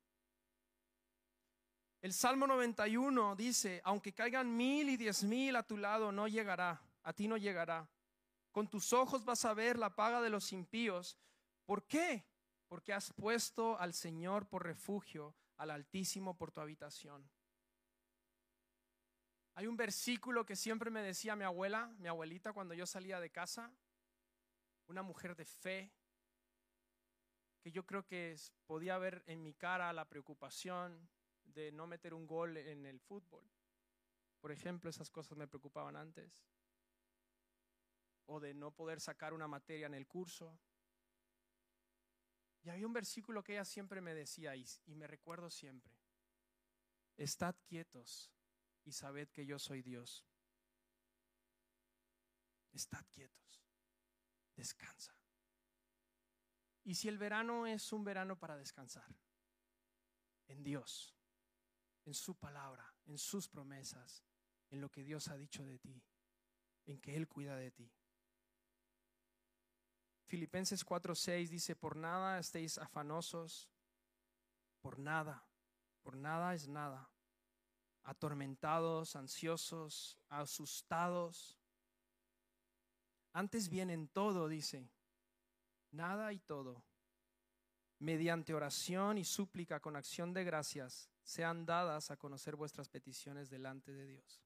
El 2.01 2.13
Salmo 2.13 2.47
91 2.47 3.35
dice, 3.35 3.81
aunque 3.83 4.13
caigan 4.13 4.55
mil 4.55 4.89
y 4.89 4.95
diez 4.95 5.23
mil 5.23 5.55
a 5.57 5.63
tu 5.63 5.75
lado, 5.75 6.11
no 6.11 6.27
llegará, 6.27 6.81
a 7.03 7.11
ti 7.11 7.27
no 7.27 7.35
llegará. 7.35 7.89
Con 8.51 8.69
tus 8.69 8.93
ojos 8.93 9.25
vas 9.25 9.43
a 9.43 9.53
ver 9.53 9.77
la 9.77 9.95
paga 9.95 10.21
de 10.21 10.29
los 10.29 10.53
impíos. 10.53 11.17
¿Por 11.65 11.83
qué? 11.83 12.25
Porque 12.67 12.93
has 12.93 13.11
puesto 13.11 13.77
al 13.77 13.93
Señor 13.93 14.47
por 14.47 14.63
refugio, 14.63 15.35
al 15.57 15.71
Altísimo 15.71 16.37
por 16.37 16.51
tu 16.51 16.61
habitación. 16.61 17.29
Hay 19.55 19.67
un 19.67 19.75
versículo 19.75 20.45
que 20.45 20.55
siempre 20.55 20.89
me 20.89 21.01
decía 21.01 21.35
mi 21.35 21.43
abuela, 21.43 21.87
mi 21.99 22.07
abuelita, 22.07 22.53
cuando 22.53 22.73
yo 22.73 22.85
salía 22.85 23.19
de 23.19 23.29
casa, 23.29 23.71
una 24.87 25.03
mujer 25.03 25.35
de 25.35 25.45
fe, 25.45 25.91
que 27.61 27.71
yo 27.71 27.85
creo 27.85 28.05
que 28.05 28.37
podía 28.65 28.97
ver 28.97 29.23
en 29.27 29.43
mi 29.43 29.53
cara 29.53 29.91
la 29.91 30.05
preocupación 30.05 31.09
de 31.43 31.71
no 31.71 31.87
meter 31.87 32.13
un 32.13 32.25
gol 32.25 32.57
en 32.57 32.85
el 32.85 32.99
fútbol. 32.99 33.43
Por 34.39 34.51
ejemplo, 34.51 34.89
esas 34.89 35.09
cosas 35.09 35.37
me 35.37 35.47
preocupaban 35.47 35.95
antes. 35.95 36.45
O 38.27 38.39
de 38.39 38.53
no 38.53 38.71
poder 38.71 39.01
sacar 39.01 39.33
una 39.33 39.47
materia 39.47 39.87
en 39.87 39.93
el 39.93 40.07
curso. 40.07 40.57
Y 42.63 42.69
había 42.69 42.87
un 42.87 42.93
versículo 42.93 43.43
que 43.43 43.53
ella 43.53 43.65
siempre 43.65 43.99
me 43.99 44.13
decía 44.13 44.55
y, 44.55 44.65
y 44.85 44.95
me 44.95 45.07
recuerdo 45.07 45.49
siempre. 45.49 45.93
Estad 47.17 47.55
quietos 47.65 48.31
y 48.89 48.91
sabed 48.91 49.29
que 49.29 49.45
yo 49.45 49.59
soy 49.59 49.83
Dios. 49.83 50.25
Estad 52.71 53.05
quietos. 53.11 53.63
Descansa. 54.55 55.15
Y 56.83 56.95
si 56.95 57.07
el 57.07 57.19
verano 57.19 57.67
es 57.67 57.93
un 57.93 58.03
verano 58.03 58.39
para 58.39 58.57
descansar, 58.57 59.15
en 60.47 60.63
Dios, 60.63 61.15
en 62.05 62.15
su 62.15 62.35
palabra, 62.35 62.95
en 63.05 63.19
sus 63.19 63.47
promesas, 63.47 64.23
en 64.71 64.81
lo 64.81 64.89
que 64.89 65.03
Dios 65.03 65.27
ha 65.27 65.37
dicho 65.37 65.63
de 65.63 65.77
ti, 65.77 66.03
en 66.87 66.99
que 66.99 67.15
Él 67.15 67.27
cuida 67.27 67.55
de 67.57 67.69
ti. 67.69 67.93
Filipenses 70.25 70.83
4:6 70.83 71.49
dice, 71.49 71.75
por 71.75 71.95
nada 71.95 72.39
estéis 72.39 72.79
afanosos, 72.79 73.69
por 74.81 74.97
nada, 74.97 75.45
por 76.01 76.17
nada 76.17 76.55
es 76.55 76.67
nada, 76.67 77.11
atormentados, 78.03 79.15
ansiosos, 79.15 80.17
asustados. 80.29 81.57
Antes 83.33 83.69
bien 83.69 83.89
en 83.89 84.07
todo, 84.07 84.47
dice, 84.47 84.89
nada 85.91 86.33
y 86.33 86.39
todo, 86.39 86.83
mediante 87.99 88.53
oración 88.53 89.17
y 89.17 89.25
súplica 89.25 89.79
con 89.79 89.95
acción 89.95 90.33
de 90.33 90.43
gracias, 90.43 91.09
sean 91.23 91.65
dadas 91.65 92.11
a 92.11 92.17
conocer 92.17 92.55
vuestras 92.55 92.89
peticiones 92.89 93.49
delante 93.49 93.91
de 93.91 94.07
Dios. 94.07 94.41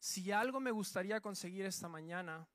Si 0.00 0.32
algo 0.32 0.58
me 0.58 0.72
gustaría 0.72 1.20
conseguir 1.20 1.64
esta 1.64 1.88
mañana, 1.88 2.48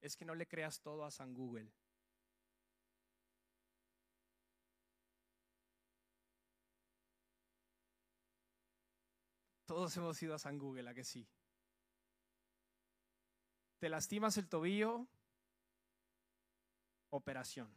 es 0.00 0.16
que 0.16 0.24
no 0.24 0.34
le 0.34 0.46
creas 0.46 0.80
todo 0.80 1.04
a 1.04 1.10
San 1.10 1.34
Google. 1.34 1.70
Todos 9.68 9.94
hemos 9.98 10.20
ido 10.22 10.34
a 10.34 10.38
San 10.38 10.58
Google, 10.58 10.88
¿a 10.88 10.94
que 10.94 11.04
sí? 11.04 11.28
¿Te 13.78 13.90
lastimas 13.90 14.38
el 14.38 14.48
tobillo? 14.48 15.06
Operación. 17.10 17.70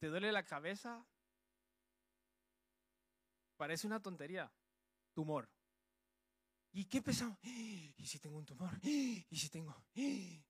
¿Te 0.00 0.08
duele 0.08 0.30
la 0.32 0.44
cabeza? 0.44 1.02
Parece 3.56 3.86
una 3.86 4.02
tontería. 4.02 4.52
Tumor. 5.14 5.48
¿Y 6.72 6.84
qué 6.84 7.00
pensamos? 7.00 7.38
¿Y 7.42 8.04
si 8.06 8.18
tengo 8.18 8.36
un 8.36 8.44
tumor? 8.44 8.78
¿Y 8.82 9.24
si 9.34 9.48
tengo? 9.48 9.74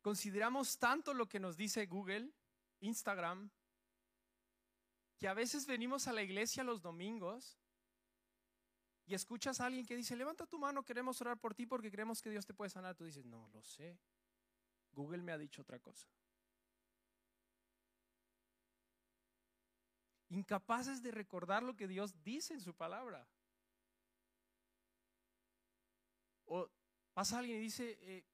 Consideramos 0.00 0.78
tanto 0.78 1.12
lo 1.12 1.28
que 1.28 1.38
nos 1.38 1.58
dice 1.58 1.84
Google 1.84 2.32
Instagram, 2.80 3.50
que 5.18 5.28
a 5.28 5.34
veces 5.34 5.66
venimos 5.66 6.08
a 6.08 6.12
la 6.12 6.22
iglesia 6.22 6.64
los 6.64 6.82
domingos 6.82 7.58
y 9.06 9.14
escuchas 9.14 9.60
a 9.60 9.66
alguien 9.66 9.86
que 9.86 9.96
dice, 9.96 10.16
levanta 10.16 10.46
tu 10.46 10.58
mano, 10.58 10.84
queremos 10.84 11.20
orar 11.20 11.38
por 11.38 11.54
ti 11.54 11.64
porque 11.64 11.90
creemos 11.90 12.20
que 12.20 12.30
Dios 12.30 12.44
te 12.44 12.54
puede 12.54 12.70
sanar. 12.70 12.96
Tú 12.96 13.04
dices, 13.04 13.24
no, 13.24 13.48
lo 13.48 13.62
sé. 13.62 13.98
Google 14.92 15.22
me 15.22 15.32
ha 15.32 15.38
dicho 15.38 15.62
otra 15.62 15.78
cosa. 15.78 16.08
Incapaces 20.28 21.02
de 21.02 21.12
recordar 21.12 21.62
lo 21.62 21.76
que 21.76 21.86
Dios 21.86 22.20
dice 22.24 22.54
en 22.54 22.60
su 22.60 22.74
palabra. 22.74 23.28
O 26.46 26.68
pasa 27.14 27.38
alguien 27.38 27.58
y 27.58 27.62
dice, 27.62 27.96
eh, 28.00 28.24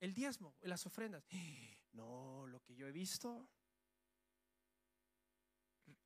el 0.00 0.12
diezmo, 0.12 0.54
las 0.62 0.84
ofrendas. 0.86 1.24
No, 1.92 2.46
lo 2.46 2.60
que 2.60 2.74
yo 2.74 2.86
he 2.86 2.92
visto 2.92 3.48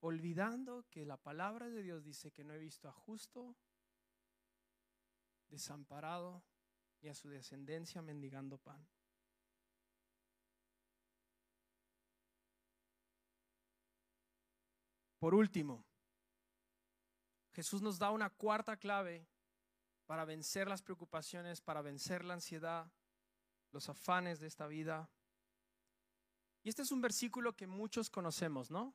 olvidando 0.00 0.86
que 0.90 1.04
la 1.04 1.16
palabra 1.16 1.68
de 1.68 1.82
Dios 1.82 2.04
dice 2.04 2.32
que 2.32 2.44
no 2.44 2.54
he 2.54 2.58
visto 2.58 2.88
a 2.88 2.92
justo 2.92 3.56
desamparado 5.48 6.42
ni 7.02 7.08
a 7.08 7.14
su 7.14 7.28
descendencia 7.28 8.02
mendigando 8.02 8.58
pan. 8.58 8.86
Por 15.18 15.34
último, 15.34 15.84
Jesús 17.52 17.82
nos 17.82 17.98
da 17.98 18.10
una 18.10 18.30
cuarta 18.30 18.78
clave 18.78 19.28
para 20.06 20.24
vencer 20.24 20.66
las 20.66 20.82
preocupaciones, 20.82 21.60
para 21.60 21.82
vencer 21.82 22.24
la 22.24 22.34
ansiedad, 22.34 22.90
los 23.70 23.88
afanes 23.90 24.40
de 24.40 24.46
esta 24.46 24.66
vida. 24.66 25.10
Y 26.62 26.70
este 26.70 26.82
es 26.82 26.90
un 26.90 27.02
versículo 27.02 27.54
que 27.54 27.66
muchos 27.66 28.08
conocemos, 28.08 28.70
¿no? 28.70 28.94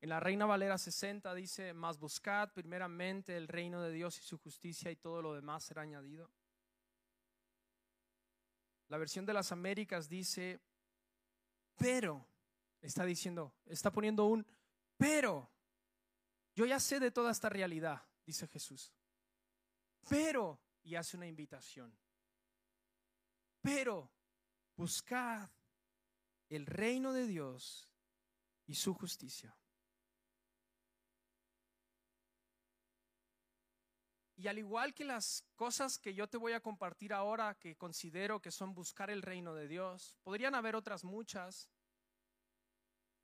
En 0.00 0.10
la 0.10 0.20
Reina 0.20 0.46
Valera 0.46 0.78
60 0.78 1.34
dice, 1.34 1.72
más 1.74 1.98
buscad 1.98 2.52
primeramente 2.52 3.36
el 3.36 3.48
reino 3.48 3.82
de 3.82 3.92
Dios 3.92 4.18
y 4.18 4.22
su 4.22 4.38
justicia 4.38 4.90
y 4.90 4.96
todo 4.96 5.20
lo 5.22 5.34
demás 5.34 5.64
será 5.64 5.82
añadido. 5.82 6.30
La 8.88 8.96
versión 8.96 9.26
de 9.26 9.32
las 9.32 9.50
Américas 9.50 10.08
dice, 10.08 10.60
pero, 11.76 12.26
está 12.80 13.04
diciendo, 13.04 13.54
está 13.66 13.90
poniendo 13.90 14.24
un, 14.26 14.46
pero, 14.96 15.50
yo 16.54 16.64
ya 16.64 16.78
sé 16.78 17.00
de 17.00 17.10
toda 17.10 17.32
esta 17.32 17.48
realidad, 17.48 18.02
dice 18.24 18.46
Jesús. 18.46 18.92
Pero, 20.08 20.60
y 20.84 20.94
hace 20.94 21.16
una 21.16 21.26
invitación, 21.26 21.96
pero 23.60 24.10
buscad 24.76 25.50
el 26.48 26.66
reino 26.66 27.12
de 27.12 27.26
Dios 27.26 27.90
y 28.64 28.74
su 28.74 28.94
justicia. 28.94 29.54
Y 34.38 34.46
al 34.46 34.56
igual 34.56 34.94
que 34.94 35.04
las 35.04 35.44
cosas 35.56 35.98
que 35.98 36.14
yo 36.14 36.28
te 36.28 36.36
voy 36.36 36.52
a 36.52 36.60
compartir 36.60 37.12
ahora, 37.12 37.56
que 37.58 37.74
considero 37.74 38.40
que 38.40 38.52
son 38.52 38.72
buscar 38.72 39.10
el 39.10 39.20
reino 39.20 39.52
de 39.52 39.66
Dios, 39.66 40.16
podrían 40.22 40.54
haber 40.54 40.76
otras 40.76 41.02
muchas, 41.02 41.68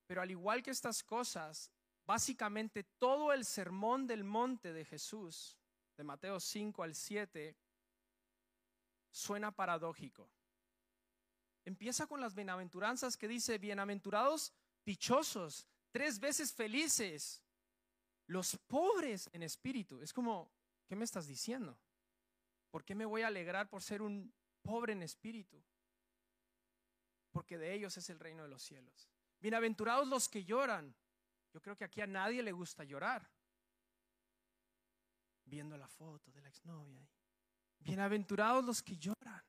pero 0.09 0.23
al 0.23 0.33
igual 0.33 0.61
que 0.61 0.73
estas 0.73 1.05
cosas, 1.05 1.71
básicamente 2.05 2.83
todo 2.83 3.33
el 3.33 3.45
sermón 3.45 4.09
del 4.09 4.25
monte 4.25 4.73
de 4.73 4.85
Jesús, 4.85 5.57
de 5.97 6.03
Mateo 6.03 6.41
5 6.41 6.83
al 6.83 6.97
7, 6.97 7.57
suena 9.13 9.53
paradójico. 9.53 10.29
Empieza 11.65 12.09
con 12.09 12.21
las 12.21 12.35
bienaventuranzas 12.35 13.17
que 13.17 13.29
dice, 13.29 13.59
bienaventurados 13.59 14.53
dichosos, 14.85 15.65
tres 15.93 16.19
veces 16.19 16.53
felices, 16.53 17.41
los 18.27 18.57
pobres 18.67 19.31
en 19.33 19.45
espíritu. 19.45 20.03
Es 20.03 20.13
como, 20.13 20.51
¿Qué 20.87 20.97
me 20.97 21.05
estás 21.05 21.27
diciendo? 21.27 21.79
¿Por 22.71 22.85
qué 22.85 22.95
me 22.95 23.07
voy 23.07 23.23
a 23.23 23.29
alegrar 23.29 23.69
por 23.69 23.83
ser 23.83 24.03
un 24.03 24.33
pobre 24.63 24.93
en 24.93 25.03
espíritu? 25.03 25.63
Porque 27.31 27.59
de 27.59 27.73
ellos 27.75 27.97
es 27.97 28.11
el 28.11 28.19
reino 28.19 28.43
de 28.43 28.49
los 28.49 28.63
cielos. 28.63 29.09
Bienaventurados 29.41 30.09
los 30.09 30.29
que 30.29 30.45
lloran. 30.45 30.95
Yo 31.53 31.61
creo 31.61 31.77
que 31.77 31.85
aquí 31.85 32.01
a 32.01 32.07
nadie 32.07 32.43
le 32.43 32.53
gusta 32.53 32.85
llorar. 32.85 33.31
Viendo 35.45 35.77
la 35.77 35.89
foto 35.89 36.31
de 36.33 36.41
la 36.41 36.49
exnovia. 36.49 37.09
Bienaventurados 37.79 38.65
los 38.65 38.83
que 38.83 38.97
lloran. 38.97 39.45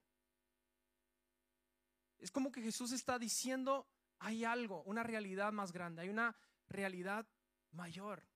Es 2.18 2.32
como 2.32 2.52
que 2.52 2.62
Jesús 2.62 2.92
está 2.92 3.20
diciendo, 3.20 3.88
hay 4.20 4.44
algo, 4.44 4.84
una 4.84 5.04
realidad 5.04 5.54
más 5.54 5.72
grande, 5.72 6.02
hay 6.02 6.10
una 6.10 6.36
realidad 6.68 7.28
mayor. 7.72 8.28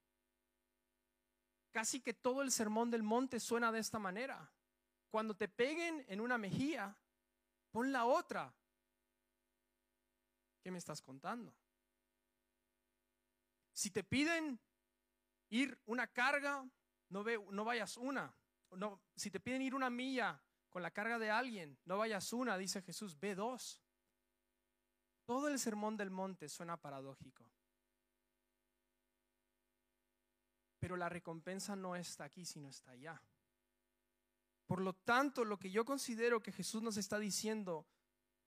Casi 1.72 2.02
que 2.02 2.14
todo 2.14 2.42
el 2.42 2.52
sermón 2.52 2.90
del 2.90 3.04
monte 3.04 3.40
suena 3.40 3.72
de 3.72 3.80
esta 3.80 4.00
manera. 4.00 4.52
Cuando 5.10 5.36
te 5.36 5.48
peguen 5.48 6.06
en 6.08 6.22
una 6.22 6.38
mejilla, 6.38 6.96
pon 7.72 7.92
la 7.92 8.06
otra. 8.06 8.54
¿Qué 10.62 10.72
me 10.72 10.78
estás 10.78 11.02
contando? 11.02 11.54
Si 13.72 13.92
te 13.92 14.04
piden 14.04 14.60
ir 15.50 15.80
una 15.86 16.08
carga, 16.08 16.68
no, 17.10 17.24
ve, 17.24 17.40
no 17.52 17.64
vayas 17.64 17.98
una. 17.98 18.36
No, 18.72 19.02
si 19.16 19.32
te 19.32 19.40
piden 19.40 19.62
ir 19.62 19.74
una 19.74 19.90
milla 19.90 20.42
con 20.70 20.84
la 20.84 20.92
carga 20.92 21.18
de 21.18 21.32
alguien, 21.32 21.80
no 21.86 21.98
vayas 21.98 22.32
una, 22.34 22.58
dice 22.58 22.82
Jesús, 22.82 23.20
ve 23.20 23.36
dos. 23.36 23.82
Todo 25.26 25.48
el 25.48 25.60
sermón 25.60 25.98
del 25.98 26.12
monte 26.12 26.50
suena 26.50 26.78
paradójico. 26.78 27.46
Pero 30.90 30.98
la 30.98 31.08
recompensa 31.08 31.76
no 31.76 31.96
está 31.96 32.24
aquí, 32.24 32.44
sino 32.46 32.68
está 32.68 32.90
allá. 32.90 33.22
Por 34.66 34.82
lo 34.82 34.94
tanto, 34.94 35.46
lo 35.46 35.60
que 35.60 35.70
yo 35.70 35.86
considero 35.86 36.42
que 36.42 36.52
Jesús 36.52 36.82
nos 36.82 36.98
está 36.98 37.20
diciendo 37.20 37.86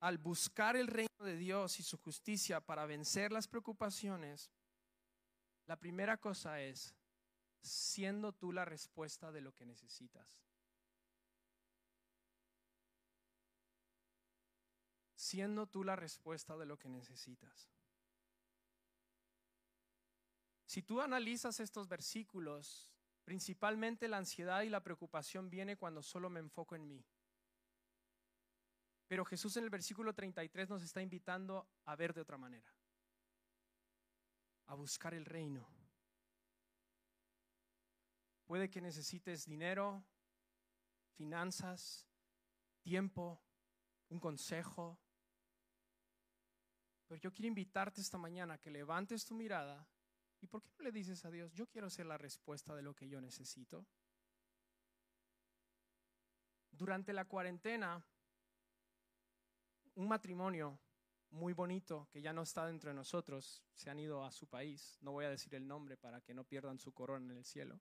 al 0.00 0.18
buscar 0.18 0.74
el 0.74 0.88
reino 0.88 1.14
de 1.20 1.36
Dios 1.36 1.78
y 1.78 1.84
su 1.84 1.98
justicia 1.98 2.60
para 2.60 2.84
vencer 2.84 3.30
las 3.30 3.46
preocupaciones, 3.46 4.50
la 5.66 5.78
primera 5.78 6.16
cosa 6.16 6.60
es 6.60 6.96
siendo 7.60 8.32
tú 8.32 8.50
la 8.50 8.64
respuesta 8.64 9.30
de 9.30 9.40
lo 9.40 9.54
que 9.54 9.64
necesitas. 9.64 10.42
Siendo 15.14 15.68
tú 15.68 15.84
la 15.84 15.94
respuesta 15.94 16.56
de 16.56 16.66
lo 16.66 16.76
que 16.76 16.88
necesitas. 16.88 17.70
Si 20.72 20.80
tú 20.80 21.02
analizas 21.02 21.60
estos 21.60 21.86
versículos, 21.86 22.90
principalmente 23.24 24.08
la 24.08 24.16
ansiedad 24.16 24.62
y 24.62 24.70
la 24.70 24.82
preocupación 24.82 25.50
viene 25.50 25.76
cuando 25.76 26.02
solo 26.02 26.30
me 26.30 26.40
enfoco 26.40 26.74
en 26.74 26.88
mí. 26.88 27.04
Pero 29.06 29.22
Jesús 29.26 29.54
en 29.58 29.64
el 29.64 29.68
versículo 29.68 30.14
33 30.14 30.70
nos 30.70 30.82
está 30.82 31.02
invitando 31.02 31.68
a 31.84 31.94
ver 31.94 32.14
de 32.14 32.22
otra 32.22 32.38
manera, 32.38 32.74
a 34.64 34.74
buscar 34.74 35.12
el 35.12 35.26
reino. 35.26 35.68
Puede 38.46 38.70
que 38.70 38.80
necesites 38.80 39.44
dinero, 39.44 40.02
finanzas, 41.16 42.08
tiempo, 42.80 43.42
un 44.08 44.18
consejo. 44.18 44.98
Pero 47.08 47.20
yo 47.20 47.30
quiero 47.30 47.48
invitarte 47.48 48.00
esta 48.00 48.16
mañana 48.16 48.54
a 48.54 48.58
que 48.58 48.70
levantes 48.70 49.26
tu 49.26 49.34
mirada 49.34 49.86
¿Y 50.42 50.48
por 50.48 50.60
qué 50.60 50.70
no 50.76 50.84
le 50.84 50.90
dices 50.90 51.24
a 51.24 51.30
Dios, 51.30 51.52
yo 51.54 51.68
quiero 51.68 51.88
ser 51.88 52.06
la 52.06 52.18
respuesta 52.18 52.74
de 52.74 52.82
lo 52.82 52.94
que 52.94 53.08
yo 53.08 53.20
necesito? 53.20 53.86
Durante 56.72 57.12
la 57.12 57.26
cuarentena, 57.26 58.04
un 59.94 60.08
matrimonio 60.08 60.80
muy 61.30 61.52
bonito 61.52 62.08
que 62.10 62.20
ya 62.20 62.32
no 62.32 62.42
está 62.42 62.66
dentro 62.66 62.90
de 62.90 62.94
nosotros, 62.94 63.62
se 63.72 63.88
han 63.88 64.00
ido 64.00 64.24
a 64.24 64.32
su 64.32 64.48
país, 64.48 64.98
no 65.00 65.12
voy 65.12 65.26
a 65.26 65.30
decir 65.30 65.54
el 65.54 65.66
nombre 65.66 65.96
para 65.96 66.20
que 66.20 66.34
no 66.34 66.42
pierdan 66.42 66.80
su 66.80 66.92
corona 66.92 67.32
en 67.32 67.38
el 67.38 67.44
cielo, 67.44 67.80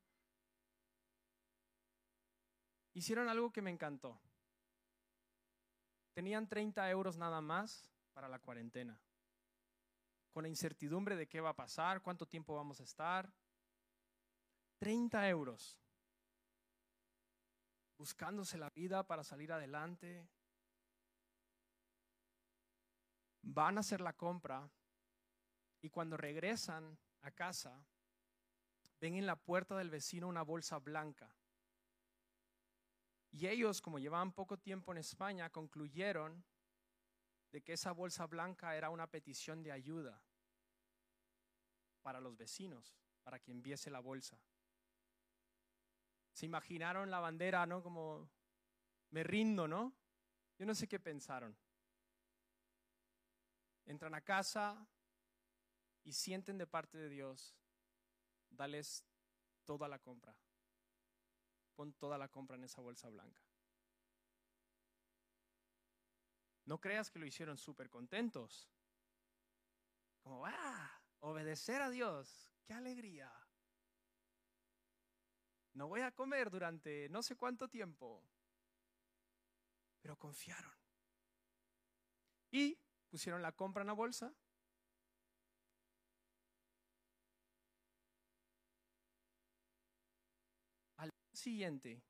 hicieron 2.94 3.28
algo 3.28 3.52
que 3.52 3.64
me 3.64 3.72
encantó. 3.72 4.22
Tenían 6.14 6.48
30 6.48 6.88
euros 6.92 7.18
nada 7.18 7.42
más 7.42 7.92
para 8.14 8.28
la 8.30 8.38
cuarentena 8.38 9.02
con 10.32 10.44
la 10.44 10.50
incertidumbre 10.50 11.16
de 11.16 11.28
qué 11.28 11.42
va 11.42 11.50
a 11.50 11.56
pasar, 11.56 12.02
cuánto 12.02 12.26
tiempo 12.26 12.56
vamos 12.56 12.80
a 12.80 12.84
estar. 12.84 13.32
30 14.80 15.30
euros. 15.30 15.78
Buscándose 17.98 18.58
la 18.58 18.70
vida 18.70 19.06
para 19.06 19.24
salir 19.24 19.52
adelante. 19.52 20.28
Van 23.44 23.78
a 23.78 23.82
hacer 23.82 24.02
la 24.02 24.14
compra 24.14 24.70
y 25.82 25.90
cuando 25.90 26.16
regresan 26.16 26.98
a 27.22 27.32
casa, 27.32 27.86
ven 29.00 29.16
en 29.16 29.26
la 29.26 29.36
puerta 29.36 29.76
del 29.78 29.90
vecino 29.90 30.28
una 30.28 30.44
bolsa 30.44 30.78
blanca. 30.80 31.36
Y 33.32 33.48
ellos, 33.48 33.82
como 33.82 33.98
llevaban 33.98 34.34
poco 34.34 34.58
tiempo 34.58 34.92
en 34.92 35.00
España, 35.00 35.50
concluyeron 35.50 36.44
de 37.52 37.62
que 37.62 37.74
esa 37.74 37.92
bolsa 37.92 38.26
blanca 38.28 38.76
era 38.76 38.90
una 38.90 39.08
petición 39.08 39.62
de 39.62 39.72
ayuda 39.72 40.22
para 42.02 42.20
los 42.20 42.38
vecinos, 42.38 42.96
para 43.24 43.40
quien 43.40 43.62
viese 43.62 43.92
la 43.92 44.00
bolsa. 44.00 44.40
Se 46.34 46.46
imaginaron 46.46 47.12
la 47.12 47.20
bandera, 47.20 47.66
¿no? 47.66 47.84
Como 47.84 48.30
me 49.10 49.24
rindo, 49.24 49.68
¿no? 49.68 49.94
Yo 50.58 50.66
no 50.66 50.74
sé 50.74 50.88
qué 50.88 51.00
pensaron. 51.00 51.56
Entran 53.86 54.16
a 54.16 54.22
casa 54.22 54.88
y 56.04 56.14
sienten 56.14 56.58
de 56.58 56.68
parte 56.68 56.98
de 56.98 57.10
Dios, 57.10 57.56
dales 58.50 59.04
toda 59.66 59.88
la 59.88 60.00
compra. 60.00 60.36
Pon 61.76 61.94
toda 61.94 62.18
la 62.18 62.30
compra 62.30 62.56
en 62.56 62.64
esa 62.64 62.82
bolsa 62.82 63.10
blanca. 63.10 63.42
No 66.72 66.80
creas 66.80 67.12
que 67.12 67.20
lo 67.20 67.26
hicieron 67.26 67.58
súper 67.58 67.90
contentos. 67.90 68.72
Como, 70.24 70.46
ah, 70.46 71.02
obedecer 71.20 71.82
a 71.82 71.90
Dios. 71.90 72.50
qué 72.64 72.74
alegría. 72.74 73.30
No 75.74 75.90
voy 75.90 76.00
a 76.00 76.14
comer 76.14 76.50
durante 76.50 77.10
no 77.10 77.24
sé 77.24 77.36
cuánto 77.36 77.68
tiempo. 77.68 78.24
Pero 80.00 80.18
confiaron. 80.18 80.72
Y 82.52 82.80
pusieron 83.10 83.42
la 83.42 83.52
compra 83.52 83.82
en 83.82 83.88
la 83.88 83.94
bolsa. 83.94 84.34
Al 90.96 91.12
siguiente, 91.34 92.02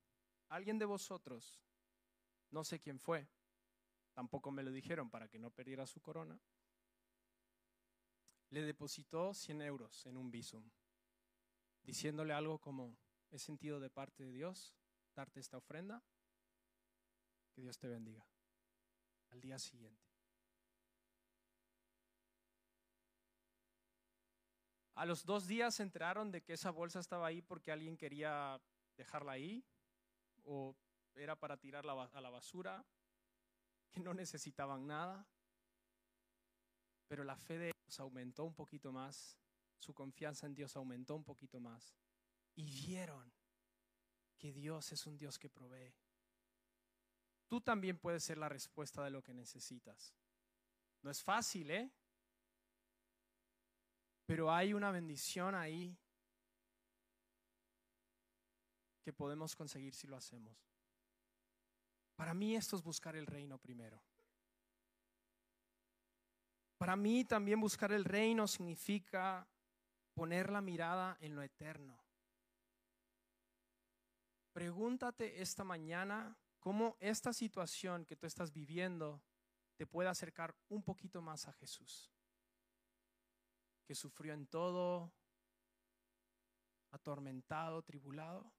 alguien 0.49 0.77
de 0.77 0.85
vosotros, 0.85 1.59
no 2.51 2.63
sé 2.63 2.79
quién 2.79 2.99
fue, 2.99 3.27
tampoco 4.13 4.51
me 4.51 4.63
lo 4.63 4.71
dijeron 4.71 5.09
para 5.09 5.27
que 5.27 5.39
no 5.39 5.51
perdiera 5.51 5.87
su 5.87 6.01
corona, 6.01 6.39
le 8.49 8.61
depositó 8.63 9.33
100 9.33 9.61
euros 9.61 10.05
en 10.05 10.17
un 10.17 10.29
visum, 10.29 10.69
diciéndole 11.83 12.33
algo 12.33 12.59
como, 12.59 12.97
he 13.29 13.39
sentido 13.39 13.79
de 13.79 13.89
parte 13.89 14.23
de 14.23 14.31
Dios 14.31 14.75
darte 15.15 15.39
esta 15.39 15.57
ofrenda, 15.57 16.03
que 17.51 17.61
Dios 17.61 17.77
te 17.77 17.87
bendiga. 17.87 18.25
Al 19.29 19.39
día 19.39 19.57
siguiente. 19.57 20.11
A 24.95 25.05
los 25.05 25.25
dos 25.25 25.47
días 25.47 25.75
se 25.75 25.83
enteraron 25.83 26.31
de 26.31 26.43
que 26.43 26.53
esa 26.53 26.69
bolsa 26.69 26.99
estaba 26.99 27.27
ahí 27.27 27.41
porque 27.41 27.71
alguien 27.71 27.97
quería 27.97 28.61
dejarla 28.97 29.31
ahí 29.31 29.65
o 30.43 30.75
era 31.15 31.35
para 31.37 31.57
tirarla 31.57 32.09
a 32.11 32.21
la 32.21 32.29
basura, 32.29 32.85
que 33.91 33.99
no 33.99 34.13
necesitaban 34.13 34.87
nada. 34.87 35.27
Pero 37.07 37.23
la 37.23 37.35
fe 37.35 37.57
de 37.57 37.67
ellos 37.69 37.99
aumentó 37.99 38.45
un 38.45 38.55
poquito 38.55 38.91
más, 38.91 39.37
su 39.77 39.93
confianza 39.93 40.47
en 40.47 40.55
Dios 40.55 40.75
aumentó 40.75 41.15
un 41.15 41.23
poquito 41.23 41.59
más 41.59 41.95
y 42.55 42.63
vieron 42.63 43.31
que 44.37 44.53
Dios 44.53 44.91
es 44.91 45.05
un 45.05 45.17
Dios 45.17 45.37
que 45.37 45.49
provee. 45.49 45.93
Tú 47.47 47.59
también 47.59 47.99
puedes 47.99 48.23
ser 48.23 48.37
la 48.37 48.47
respuesta 48.47 49.03
de 49.03 49.11
lo 49.11 49.21
que 49.21 49.33
necesitas. 49.33 50.15
No 51.01 51.11
es 51.11 51.21
fácil, 51.21 51.69
¿eh? 51.69 51.91
Pero 54.25 54.51
hay 54.51 54.73
una 54.73 54.91
bendición 54.91 55.53
ahí 55.53 55.97
que 59.01 59.11
podemos 59.11 59.55
conseguir 59.55 59.93
si 59.93 60.07
lo 60.07 60.15
hacemos. 60.15 60.70
Para 62.21 62.35
mí 62.35 62.55
esto 62.55 62.75
es 62.75 62.83
buscar 62.83 63.15
el 63.15 63.25
reino 63.25 63.57
primero. 63.57 63.99
Para 66.77 66.95
mí 66.95 67.25
también 67.25 67.59
buscar 67.59 67.91
el 67.91 68.05
reino 68.05 68.47
significa 68.47 69.47
poner 70.13 70.51
la 70.51 70.61
mirada 70.61 71.17
en 71.19 71.35
lo 71.35 71.41
eterno. 71.41 71.99
Pregúntate 74.53 75.41
esta 75.41 75.63
mañana 75.63 76.37
cómo 76.59 76.95
esta 76.99 77.33
situación 77.33 78.05
que 78.05 78.15
tú 78.15 78.27
estás 78.27 78.53
viviendo 78.53 79.23
te 79.75 79.87
puede 79.87 80.07
acercar 80.07 80.55
un 80.69 80.83
poquito 80.83 81.23
más 81.23 81.47
a 81.47 81.53
Jesús 81.53 82.13
que 83.83 83.95
sufrió 83.95 84.33
en 84.33 84.45
todo, 84.45 85.11
atormentado, 86.91 87.81
tribulado. 87.81 88.53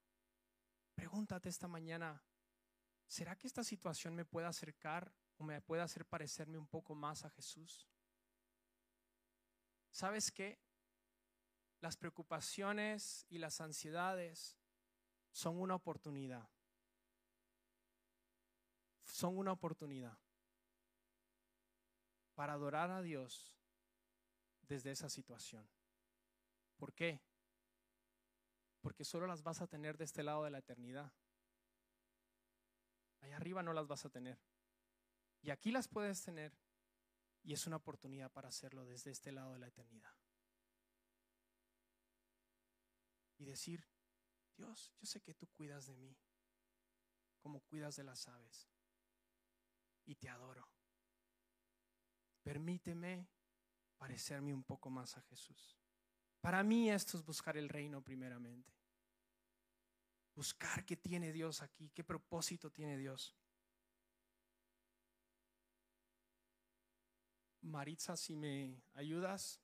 Pregúntate 0.97 1.49
esta 1.49 1.69
mañana, 1.69 2.21
¿será 3.13 3.37
que 3.37 3.47
esta 3.47 3.63
situación 3.63 4.15
me 4.15 4.25
puede 4.25 4.47
acercar 4.47 5.13
o 5.37 5.45
me 5.45 5.61
puede 5.61 5.83
hacer 5.83 6.07
parecerme 6.07 6.57
un 6.57 6.67
poco 6.67 6.95
más 6.95 7.27
a 7.27 7.31
Jesús? 7.31 7.87
¿Sabes 9.91 10.33
qué? 10.33 10.59
Las 11.81 11.99
preocupaciones 11.99 13.27
y 13.29 13.37
las 13.37 13.61
ansiedades 13.61 14.57
son 15.31 15.61
una 15.61 15.75
oportunidad. 15.75 16.49
Son 19.05 19.37
una 19.37 19.53
oportunidad 19.53 20.17
para 22.35 22.55
adorar 22.55 22.91
a 22.91 23.03
Dios 23.03 23.55
desde 24.63 24.91
esa 24.91 25.11
situación. 25.11 25.69
¿Por 26.79 26.95
qué? 26.95 27.21
Porque 28.81 29.05
solo 29.05 29.27
las 29.27 29.43
vas 29.43 29.61
a 29.61 29.67
tener 29.67 29.99
de 29.99 30.05
este 30.05 30.23
lado 30.23 30.45
de 30.45 30.51
la 30.51 30.61
eternidad. 30.61 31.13
Allá 33.23 33.37
arriba 33.37 33.63
no 33.63 33.73
las 33.73 33.87
vas 33.87 34.05
a 34.05 34.11
tener. 34.11 34.39
Y 35.41 35.51
aquí 35.51 35.71
las 35.71 35.89
puedes 35.89 36.23
tener. 36.23 36.53
Y 37.43 37.55
es 37.55 37.67
una 37.67 37.77
oportunidad 37.77 38.31
para 38.31 38.49
hacerlo 38.49 38.85
desde 38.85 39.11
este 39.11 39.33
lado 39.33 39.55
de 39.55 39.59
la 39.59 39.69
eternidad. 39.69 40.15
Y 43.39 43.45
decir, 43.45 43.85
Dios, 44.57 44.93
yo 45.01 45.07
sé 45.07 45.21
que 45.21 45.35
tú 45.35 45.49
cuidas 45.49 45.87
de 45.87 45.97
mí, 45.97 46.17
como 47.41 47.61
cuidas 47.61 47.97
de 47.97 48.05
las 48.05 48.29
aves. 48.29 48.69
Y 50.05 50.15
te 50.17 50.29
adoro. 50.29 50.69
Permíteme 52.43 53.29
parecerme 53.97 54.53
un 54.53 54.65
poco 54.65 54.91
más 54.91 55.17
a 55.17 55.23
Jesús. 55.23 55.77
Para 56.41 56.63
mí 56.65 56.91
esto 56.91 57.17
es 57.17 57.25
buscar 57.25 57.57
el 57.57 57.69
reino 57.69 58.03
primeramente. 58.03 58.82
Buscar 60.35 60.85
qué 60.85 60.97
tiene 60.97 61.33
Dios 61.33 61.63
aquí, 61.63 61.91
qué 61.91 62.03
propósito 62.03 62.71
tiene 62.71 62.97
Dios. 62.97 63.37
Maritza, 67.63 68.17
si 68.17 68.35
me 68.35 68.83
ayudas. 68.95 69.61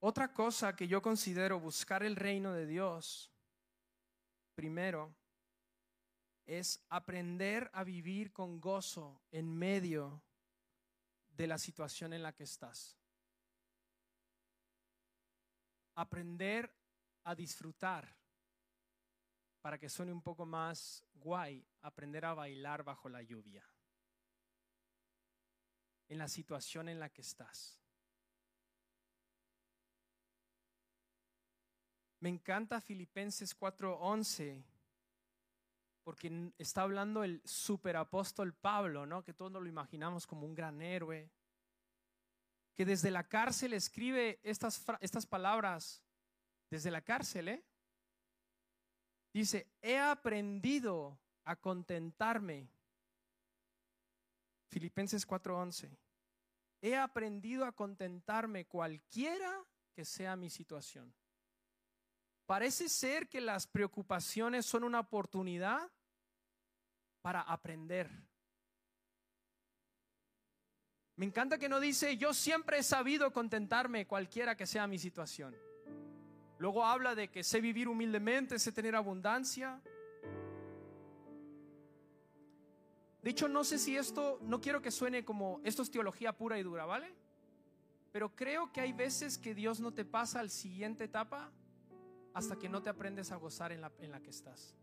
Otra 0.00 0.32
cosa 0.32 0.74
que 0.74 0.88
yo 0.88 1.00
considero 1.00 1.60
buscar 1.60 2.02
el 2.02 2.16
reino 2.16 2.52
de 2.52 2.66
Dios, 2.66 3.32
primero, 4.54 5.14
es 6.44 6.84
aprender 6.88 7.70
a 7.72 7.84
vivir 7.84 8.32
con 8.32 8.60
gozo 8.60 9.22
en 9.30 9.56
medio 9.56 10.22
de 11.30 11.46
la 11.46 11.56
situación 11.56 12.12
en 12.12 12.22
la 12.22 12.34
que 12.34 12.44
estás. 12.44 12.98
Aprender 15.94 16.74
a 17.24 17.34
disfrutar, 17.34 18.16
para 19.62 19.78
que 19.78 19.88
suene 19.88 20.12
un 20.12 20.20
poco 20.20 20.44
más 20.44 21.04
guay, 21.14 21.64
aprender 21.82 22.24
a 22.24 22.34
bailar 22.34 22.82
bajo 22.82 23.08
la 23.08 23.22
lluvia, 23.22 23.64
en 26.08 26.18
la 26.18 26.28
situación 26.28 26.88
en 26.88 26.98
la 26.98 27.08
que 27.08 27.22
estás. 27.22 27.80
Me 32.18 32.28
encanta 32.28 32.80
Filipenses 32.80 33.56
4:11 33.56 34.64
porque 36.02 36.52
está 36.58 36.82
hablando 36.82 37.22
el 37.22 37.40
superapóstol 37.44 38.52
Pablo, 38.54 39.06
¿no? 39.06 39.22
Que 39.22 39.32
todos 39.32 39.52
lo 39.52 39.66
imaginamos 39.66 40.26
como 40.26 40.44
un 40.44 40.54
gran 40.54 40.82
héroe, 40.82 41.30
que 42.74 42.84
desde 42.84 43.12
la 43.12 43.28
cárcel 43.28 43.72
escribe 43.72 44.40
estas, 44.42 44.84
estas 45.00 45.26
palabras, 45.26 46.02
desde 46.70 46.90
la 46.90 47.02
cárcel, 47.02 47.48
¿eh? 47.48 47.64
Dice, 49.32 49.66
he 49.80 49.98
aprendido 49.98 51.18
a 51.44 51.56
contentarme. 51.56 52.68
Filipenses 54.68 55.26
4:11. 55.26 55.90
He 56.80 56.96
aprendido 56.96 57.64
a 57.64 57.72
contentarme 57.72 58.66
cualquiera 58.66 59.64
que 59.94 60.04
sea 60.04 60.36
mi 60.36 60.50
situación. 60.50 61.14
Parece 62.46 62.88
ser 62.88 63.28
que 63.28 63.40
las 63.40 63.66
preocupaciones 63.66 64.66
son 64.66 64.84
una 64.84 65.00
oportunidad 65.00 65.90
para 67.22 67.40
aprender. 67.40 68.10
Me 71.16 71.26
encanta 71.26 71.58
que 71.58 71.68
no 71.68 71.78
dice, 71.78 72.16
yo 72.16 72.34
siempre 72.34 72.78
he 72.78 72.82
sabido 72.82 73.32
contentarme 73.32 74.06
cualquiera 74.06 74.56
que 74.56 74.66
sea 74.66 74.86
mi 74.86 74.98
situación. 74.98 75.56
Luego 76.62 76.84
habla 76.84 77.16
de 77.16 77.28
que 77.28 77.42
sé 77.42 77.60
vivir 77.60 77.88
humildemente, 77.88 78.56
sé 78.56 78.70
tener 78.70 78.94
abundancia. 78.94 79.82
De 83.20 83.30
hecho, 83.30 83.48
no 83.48 83.64
sé 83.64 83.80
si 83.80 83.96
esto, 83.96 84.38
no 84.42 84.60
quiero 84.60 84.80
que 84.80 84.92
suene 84.92 85.24
como, 85.24 85.60
esto 85.64 85.82
es 85.82 85.90
teología 85.90 86.36
pura 86.36 86.60
y 86.60 86.62
dura, 86.62 86.84
¿vale? 86.84 87.12
Pero 88.12 88.36
creo 88.36 88.72
que 88.72 88.80
hay 88.80 88.92
veces 88.92 89.38
que 89.38 89.56
Dios 89.56 89.80
no 89.80 89.92
te 89.92 90.04
pasa 90.04 90.38
al 90.38 90.50
siguiente 90.50 91.02
etapa 91.02 91.50
hasta 92.32 92.56
que 92.56 92.68
no 92.68 92.80
te 92.80 92.90
aprendes 92.90 93.32
a 93.32 93.36
gozar 93.38 93.72
en 93.72 93.80
la, 93.80 93.90
en 93.98 94.12
la 94.12 94.20
que 94.20 94.30
estás. 94.30 94.76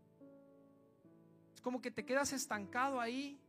Es 1.54 1.62
como 1.62 1.80
que 1.80 1.90
te 1.90 2.04
quedas 2.04 2.34
estancado 2.34 3.00
ahí 3.00 3.40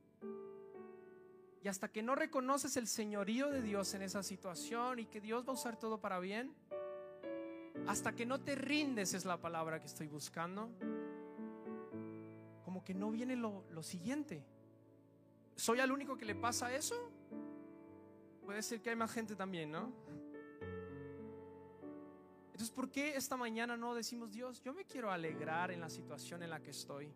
y 1.61 1.67
hasta 1.67 1.89
que 1.89 2.01
no 2.01 2.15
reconoces 2.15 2.77
el 2.77 2.87
señorío 2.87 3.49
de 3.49 3.61
Dios 3.61 3.93
en 3.93 4.03
esa 4.03 4.23
situación 4.23 4.99
y 4.99 5.05
que 5.07 5.19
Dios 5.19 5.45
va 5.45 5.49
a 5.49 5.55
usar 5.55 5.77
todo 5.77 5.99
para 5.99 6.19
bien, 6.19 6.55
hasta 7.87 8.13
que 8.13 8.25
no 8.25 8.39
te 8.39 8.55
rindes 8.55 9.13
es 9.13 9.25
la 9.25 9.37
palabra 9.37 9.79
que 9.79 9.87
estoy 9.87 10.07
buscando, 10.07 10.69
como 12.63 12.83
que 12.83 12.93
no 12.93 13.11
viene 13.11 13.35
lo, 13.35 13.65
lo 13.71 13.83
siguiente. 13.83 14.43
¿Soy 15.55 15.79
el 15.79 15.91
único 15.91 16.17
que 16.17 16.25
le 16.25 16.35
pasa 16.35 16.73
eso? 16.73 17.11
Puede 18.45 18.61
ser 18.63 18.81
que 18.81 18.89
hay 18.89 18.95
más 18.95 19.11
gente 19.11 19.35
también, 19.35 19.71
¿no? 19.71 19.91
Entonces, 22.61 22.69
¿por 22.69 22.91
qué 22.91 23.15
esta 23.15 23.37
mañana 23.37 23.75
no 23.75 23.95
decimos, 23.95 24.31
Dios, 24.31 24.61
yo 24.61 24.73
me 24.73 24.85
quiero 24.85 25.11
alegrar 25.11 25.71
en 25.71 25.79
la 25.79 25.89
situación 25.89 26.43
en 26.43 26.49
la 26.51 26.59
que 26.59 26.69
estoy? 26.69 27.11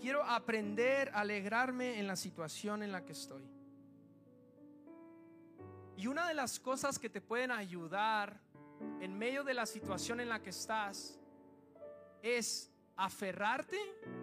Quiero 0.00 0.22
aprender 0.22 1.08
a 1.10 1.20
alegrarme 1.20 1.98
en 1.98 2.06
la 2.06 2.16
situación 2.16 2.82
en 2.82 2.92
la 2.92 3.04
que 3.04 3.12
estoy. 3.12 3.42
Y 5.96 6.06
una 6.06 6.28
de 6.28 6.34
las 6.34 6.60
cosas 6.60 6.98
que 6.98 7.08
te 7.08 7.22
pueden 7.22 7.50
ayudar 7.50 8.38
en 9.00 9.16
medio 9.16 9.44
de 9.44 9.54
la 9.54 9.66
situación 9.66 10.20
en 10.20 10.28
la 10.28 10.42
que 10.42 10.50
estás 10.50 11.18
es 12.22 12.70
aferrarte 12.96 13.78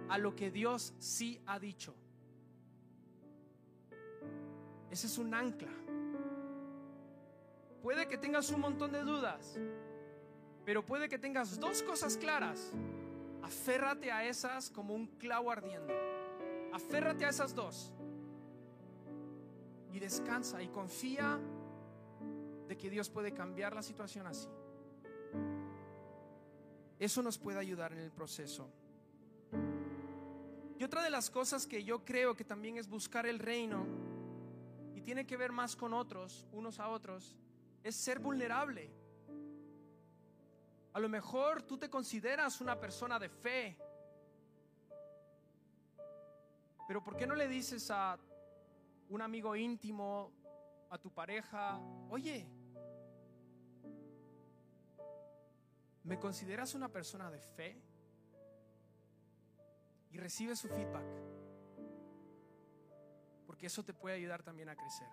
a 0.10 0.18
lo 0.18 0.36
que 0.36 0.52
Dios 0.52 0.94
sí 1.00 1.42
ha 1.46 1.60
dicho. 1.60 1.96
Ese 4.90 5.08
es 5.08 5.18
un 5.18 5.34
ancla. 5.34 5.72
Puede 7.82 8.08
que 8.08 8.18
tengas 8.18 8.50
un 8.52 8.62
montón 8.62 8.92
de 8.92 9.02
dudas, 9.02 9.58
pero 10.66 10.86
puede 10.86 11.10
que 11.10 11.18
tengas 11.18 11.60
dos 11.60 11.84
cosas 11.84 12.18
claras. 12.18 12.72
Aférrate 13.42 14.12
a 14.12 14.26
esas 14.26 14.70
como 14.70 14.94
un 14.94 15.08
clavo 15.08 15.52
ardiendo. 15.52 15.94
Aférrate 16.72 17.26
a 17.26 17.30
esas 17.30 17.54
dos. 17.54 17.92
Y 19.92 20.00
descansa 20.00 20.64
y 20.64 20.70
confía 20.70 21.40
que 22.78 22.90
Dios 22.90 23.10
puede 23.10 23.34
cambiar 23.34 23.76
la 23.76 23.82
situación 23.82 24.28
así. 24.28 24.48
Eso 27.00 27.22
nos 27.22 27.38
puede 27.38 27.60
ayudar 27.60 27.94
en 27.94 28.00
el 28.00 28.12
proceso. 28.12 28.70
Y 30.78 30.84
otra 30.84 31.04
de 31.04 31.10
las 31.10 31.30
cosas 31.30 31.68
que 31.68 31.84
yo 31.84 32.04
creo 32.04 32.36
que 32.36 32.44
también 32.44 32.78
es 32.78 32.88
buscar 32.88 33.26
el 33.26 33.40
reino 33.40 33.86
tiene 35.04 35.26
que 35.26 35.38
ver 35.38 35.52
más 35.52 35.76
con 35.76 35.94
otros, 35.94 36.48
unos 36.52 36.80
a 36.80 36.90
otros, 36.90 37.36
es 37.84 37.96
ser 37.96 38.20
vulnerable. 38.20 38.90
A 40.94 41.00
lo 41.00 41.10
mejor 41.10 41.62
tú 41.64 41.78
te 41.78 41.90
consideras 41.90 42.62
una 42.62 42.80
persona 42.80 43.20
de 43.20 43.30
fe, 43.30 43.78
pero 46.88 47.04
¿por 47.04 47.16
qué 47.18 47.28
no 47.28 47.36
le 47.36 47.48
dices 47.48 47.90
a 47.92 48.18
un 49.10 49.22
amigo 49.22 49.56
íntimo, 49.56 50.32
a 50.90 50.98
tu 50.98 51.12
pareja, 51.12 51.80
oye, 52.10 52.48
¿me 56.04 56.20
consideras 56.20 56.74
una 56.76 56.90
persona 56.90 57.30
de 57.32 57.40
fe? 57.40 57.82
Y 60.12 60.18
recibe 60.18 60.56
su 60.56 60.68
feedback 60.68 61.34
porque 63.54 63.68
eso 63.68 63.84
te 63.84 63.94
puede 63.94 64.16
ayudar 64.16 64.42
también 64.42 64.68
a 64.70 64.76
crecer. 64.76 65.08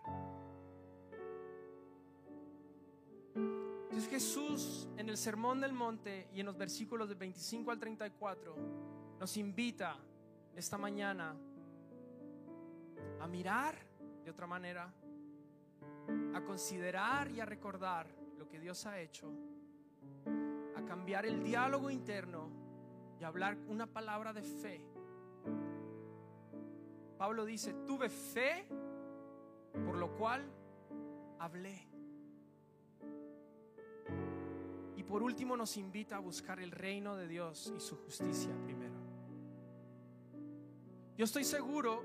Entonces 3.35 4.09
Jesús 4.09 4.89
en 4.97 5.11
el 5.11 5.19
Sermón 5.19 5.61
del 5.61 5.75
Monte 5.75 6.29
y 6.33 6.41
en 6.41 6.47
los 6.47 6.57
versículos 6.57 7.09
de 7.11 7.17
25 7.17 7.71
al 7.71 7.79
34 7.79 8.57
nos 9.19 9.37
invita 9.37 9.99
esta 10.57 10.79
mañana 10.79 11.37
a 13.21 13.27
mirar 13.27 13.77
de 14.25 14.31
otra 14.31 14.47
manera, 14.47 14.91
a 16.35 16.43
considerar 16.43 17.31
y 17.31 17.41
a 17.41 17.45
recordar 17.45 18.07
lo 18.39 18.49
que 18.49 18.59
Dios 18.59 18.87
ha 18.87 18.99
hecho, 19.01 19.31
cambiar 20.91 21.25
el 21.25 21.45
diálogo 21.45 21.89
interno 21.89 22.51
y 23.21 23.23
hablar 23.23 23.57
una 23.69 23.87
palabra 23.87 24.33
de 24.33 24.43
fe 24.43 24.91
Pablo 27.21 27.45
dice, 27.45 27.75
tuve 27.87 28.09
fe, 28.09 28.67
por 29.85 29.99
lo 29.99 30.17
cual 30.17 30.43
hablé. 31.39 31.87
Y 34.97 35.03
por 35.03 35.23
último 35.23 35.55
nos 35.55 35.77
invita 35.77 36.17
a 36.17 36.19
buscar 36.19 36.61
el 36.61 36.71
reino 36.71 37.17
de 37.17 37.29
Dios 37.29 37.75
y 37.77 37.79
su 37.79 37.99
justicia 37.99 38.51
primero. 38.65 38.95
Yo 41.19 41.27
estoy 41.27 41.45
seguro, 41.45 42.03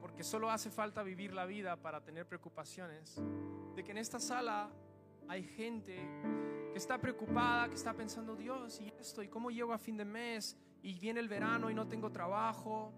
porque 0.00 0.24
solo 0.24 0.50
hace 0.50 0.68
falta 0.68 1.04
vivir 1.04 1.32
la 1.32 1.46
vida 1.46 1.76
para 1.76 2.02
tener 2.02 2.26
preocupaciones, 2.26 3.22
de 3.76 3.84
que 3.84 3.92
en 3.92 3.98
esta 3.98 4.18
sala 4.18 4.68
hay 5.28 5.44
gente 5.44 5.96
está 6.76 6.98
preocupada, 6.98 7.68
que 7.68 7.74
está 7.74 7.94
pensando, 7.94 8.36
Dios, 8.36 8.80
y 8.80 8.92
esto, 9.00 9.22
y 9.22 9.28
cómo 9.28 9.50
llego 9.50 9.72
a 9.72 9.78
fin 9.78 9.96
de 9.96 10.04
mes, 10.04 10.56
y 10.82 10.98
viene 10.98 11.20
el 11.20 11.28
verano 11.28 11.70
y 11.70 11.74
no 11.74 11.88
tengo 11.88 12.10
trabajo, 12.10 12.92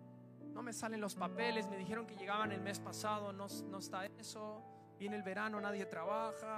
no 0.52 0.62
me 0.62 0.72
salen 0.72 1.00
los 1.00 1.14
papeles, 1.14 1.68
me 1.68 1.76
dijeron 1.76 2.06
que 2.06 2.16
llegaban 2.16 2.50
el 2.52 2.60
mes 2.60 2.80
pasado, 2.80 3.32
no, 3.32 3.46
no 3.70 3.78
está 3.78 4.06
eso, 4.06 4.62
viene 4.98 5.16
el 5.16 5.22
verano, 5.22 5.60
nadie 5.60 5.86
trabaja. 5.86 6.56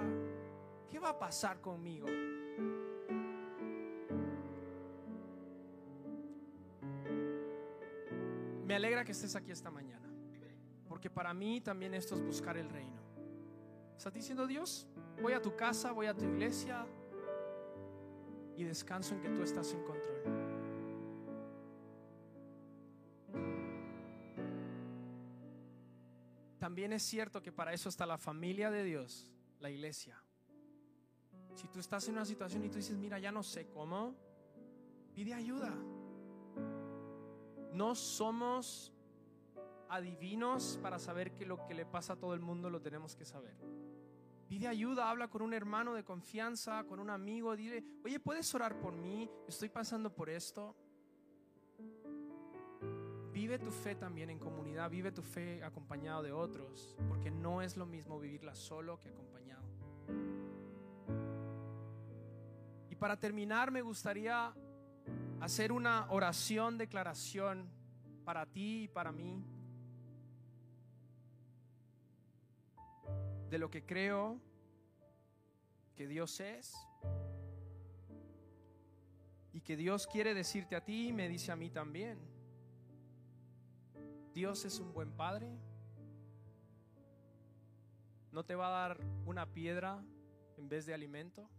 ¿Qué 0.89 0.99
va 0.99 1.09
a 1.09 1.19
pasar 1.19 1.61
conmigo? 1.61 2.07
Me 8.65 8.75
alegra 8.75 9.05
que 9.05 9.11
estés 9.11 9.35
aquí 9.35 9.51
esta 9.51 9.69
mañana, 9.69 10.09
porque 10.87 11.09
para 11.09 11.33
mí 11.33 11.61
también 11.61 11.93
esto 11.93 12.15
es 12.15 12.21
buscar 12.23 12.57
el 12.57 12.69
reino. 12.69 13.01
¿Estás 13.95 14.13
diciendo 14.13 14.47
Dios? 14.47 14.87
Voy 15.21 15.33
a 15.33 15.41
tu 15.41 15.55
casa, 15.55 15.91
voy 15.91 16.07
a 16.07 16.15
tu 16.15 16.25
iglesia 16.25 16.87
y 18.61 18.63
descanso 18.63 19.13
en 19.15 19.21
que 19.21 19.29
tú 19.29 19.43
estás 19.43 19.73
en 19.73 19.83
control. 19.83 20.51
también 26.71 26.93
es 26.93 27.03
cierto 27.03 27.41
que 27.41 27.51
para 27.51 27.73
eso 27.73 27.89
está 27.89 28.05
la 28.05 28.17
familia 28.17 28.71
de 28.71 28.85
Dios, 28.85 29.29
la 29.59 29.69
iglesia. 29.69 30.23
Si 31.53 31.67
tú 31.67 31.79
estás 31.79 32.07
en 32.07 32.13
una 32.13 32.23
situación 32.23 32.63
y 32.63 32.69
tú 32.69 32.77
dices, 32.77 32.97
mira, 32.97 33.19
ya 33.19 33.29
no 33.29 33.43
sé 33.43 33.67
cómo, 33.67 34.15
pide 35.13 35.33
ayuda. 35.33 35.75
No 37.73 37.93
somos 37.93 38.93
adivinos 39.89 40.79
para 40.81 40.97
saber 40.97 41.33
que 41.33 41.45
lo 41.45 41.65
que 41.65 41.73
le 41.73 41.85
pasa 41.85 42.13
a 42.13 42.15
todo 42.15 42.35
el 42.35 42.39
mundo 42.39 42.69
lo 42.69 42.79
tenemos 42.79 43.17
que 43.17 43.25
saber. 43.25 43.57
Pide 44.51 44.67
ayuda, 44.67 45.09
habla 45.09 45.29
con 45.29 45.43
un 45.43 45.53
hermano 45.53 45.93
de 45.93 46.03
confianza, 46.03 46.83
con 46.83 46.99
un 46.99 47.09
amigo, 47.09 47.55
dile, 47.55 47.85
oye, 48.03 48.19
¿puedes 48.19 48.53
orar 48.53 48.77
por 48.81 48.91
mí? 48.91 49.31
Estoy 49.47 49.69
pasando 49.69 50.13
por 50.13 50.29
esto. 50.29 50.75
Vive 53.31 53.59
tu 53.59 53.71
fe 53.71 53.95
también 53.95 54.29
en 54.29 54.39
comunidad, 54.39 54.89
vive 54.89 55.13
tu 55.13 55.21
fe 55.21 55.63
acompañado 55.63 56.21
de 56.21 56.33
otros, 56.33 56.97
porque 57.07 57.31
no 57.31 57.61
es 57.61 57.77
lo 57.77 57.85
mismo 57.85 58.19
vivirla 58.19 58.53
solo 58.53 58.99
que 58.99 59.07
acompañado. 59.07 59.63
Y 62.89 62.95
para 62.97 63.17
terminar, 63.17 63.71
me 63.71 63.81
gustaría 63.81 64.53
hacer 65.39 65.71
una 65.71 66.11
oración, 66.11 66.77
declaración 66.77 67.69
para 68.25 68.45
ti 68.45 68.83
y 68.83 68.87
para 68.89 69.13
mí 69.13 69.45
de 73.51 73.59
lo 73.59 73.69
que 73.69 73.85
creo 73.85 74.39
que 75.93 76.07
Dios 76.07 76.39
es 76.39 76.73
y 79.51 79.59
que 79.59 79.75
Dios 79.75 80.07
quiere 80.07 80.33
decirte 80.33 80.77
a 80.77 80.85
ti 80.85 81.09
y 81.09 81.13
me 81.13 81.27
dice 81.27 81.51
a 81.51 81.57
mí 81.57 81.69
también. 81.69 82.17
Dios 84.33 84.63
es 84.63 84.79
un 84.79 84.93
buen 84.93 85.11
padre. 85.11 85.51
No 88.31 88.45
te 88.45 88.55
va 88.55 88.67
a 88.67 88.87
dar 88.87 89.01
una 89.25 89.45
piedra 89.45 90.01
en 90.57 90.69
vez 90.69 90.85
de 90.85 90.93
alimento. 90.93 91.49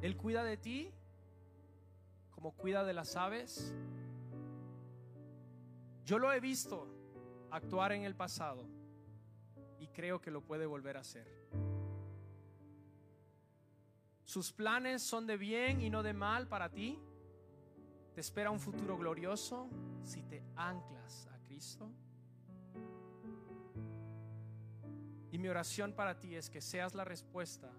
Él 0.00 0.16
cuida 0.16 0.44
de 0.44 0.56
ti 0.56 0.94
como 2.30 2.52
cuida 2.52 2.84
de 2.84 2.94
las 2.94 3.16
aves. 3.16 3.74
Yo 6.06 6.18
lo 6.18 6.32
he 6.32 6.40
visto 6.40 6.88
actuar 7.50 7.92
en 7.92 8.04
el 8.04 8.16
pasado 8.16 8.75
y 9.78 9.88
creo 9.88 10.20
que 10.20 10.30
lo 10.30 10.42
puede 10.42 10.66
volver 10.66 10.96
a 10.96 11.00
hacer. 11.00 11.26
Sus 14.24 14.52
planes 14.52 15.02
son 15.02 15.26
de 15.26 15.36
bien 15.36 15.80
y 15.80 15.88
no 15.88 16.02
de 16.02 16.12
mal 16.12 16.48
para 16.48 16.70
ti. 16.70 16.98
Te 18.14 18.20
espera 18.20 18.50
un 18.50 18.58
futuro 18.58 18.96
glorioso 18.96 19.68
si 20.02 20.22
te 20.22 20.42
anclas 20.56 21.28
a 21.28 21.38
Cristo. 21.44 21.90
Y 25.30 25.38
mi 25.38 25.48
oración 25.48 25.92
para 25.92 26.18
ti 26.18 26.34
es 26.34 26.50
que 26.50 26.60
seas 26.60 26.94
la 26.94 27.04
respuesta 27.04 27.70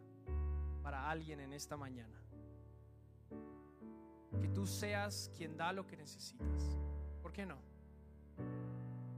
para 0.84 1.10
alguien 1.10 1.39
en 1.39 1.54
esta 1.54 1.76
mañana. 1.76 2.22
Que 4.39 4.48
tú 4.48 4.66
seas 4.66 5.32
quien 5.36 5.58
da 5.58 5.74
lo 5.74 5.86
que 5.86 5.98
necesitas. 5.98 6.78
¿Por 7.22 7.34
qué 7.34 7.45
no? 7.45 7.58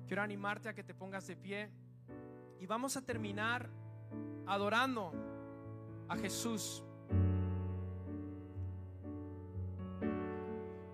Quiero 0.08 0.24
animarte 0.24 0.70
a 0.70 0.74
que 0.74 0.84
te 0.84 0.96
pongas 0.96 1.28
de 1.28 1.36
pie 1.36 1.70
y 2.60 2.66
vamos 2.66 2.98
a 2.98 3.02
terminar 3.02 3.70
adorando 4.46 5.14
a 6.08 6.18
Jesús. 6.18 6.84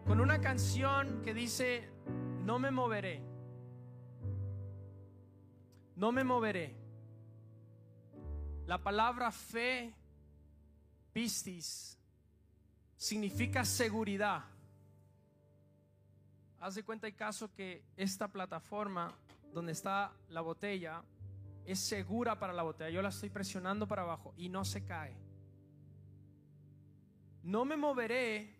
con 0.05 0.21
una 0.21 0.39
canción 0.39 1.21
que 1.23 1.33
dice, 1.33 1.89
no 2.43 2.59
me 2.59 2.71
moveré, 2.71 3.21
no 5.95 6.11
me 6.11 6.23
moveré, 6.23 6.75
La 8.67 8.81
palabra 8.81 9.31
fe, 9.31 9.93
pistis, 11.13 11.97
significa 12.97 13.63
seguridad. 13.65 14.43
Haz 16.59 16.75
de 16.75 16.83
cuenta 16.83 17.07
y 17.07 17.13
caso 17.13 17.53
que 17.53 17.83
esta 17.97 18.27
plataforma 18.27 19.13
donde 19.53 19.73
está 19.73 20.13
la 20.29 20.41
botella 20.41 21.03
es 21.65 21.79
segura 21.79 22.37
para 22.39 22.53
la 22.53 22.63
botella. 22.63 22.89
Yo 22.89 23.01
la 23.01 23.09
estoy 23.09 23.29
presionando 23.29 23.87
para 23.87 24.03
abajo 24.03 24.33
y 24.37 24.49
no 24.49 24.63
se 24.65 24.85
cae. 24.85 25.15
No 27.43 27.65
me 27.65 27.77
moveré. 27.77 28.55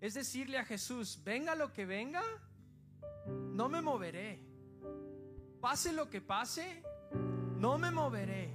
Es 0.00 0.14
decirle 0.14 0.58
a 0.58 0.64
Jesús, 0.64 1.20
venga 1.24 1.54
lo 1.54 1.72
que 1.72 1.86
venga, 1.86 2.22
no 3.26 3.68
me 3.68 3.80
moveré. 3.80 4.40
Pase 5.60 5.92
lo 5.92 6.10
que 6.10 6.20
pase, 6.20 6.82
no 7.58 7.78
me 7.78 7.90
moveré. 7.90 8.52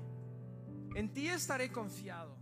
En 0.93 1.13
ti 1.13 1.30
estaré 1.30 1.71
confiado. 1.71 2.36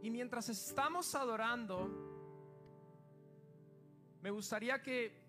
Y 0.00 0.10
mientras 0.10 0.48
estamos 0.48 1.14
adorando, 1.14 1.90
me 4.22 4.30
gustaría 4.30 4.82
que 4.82 5.22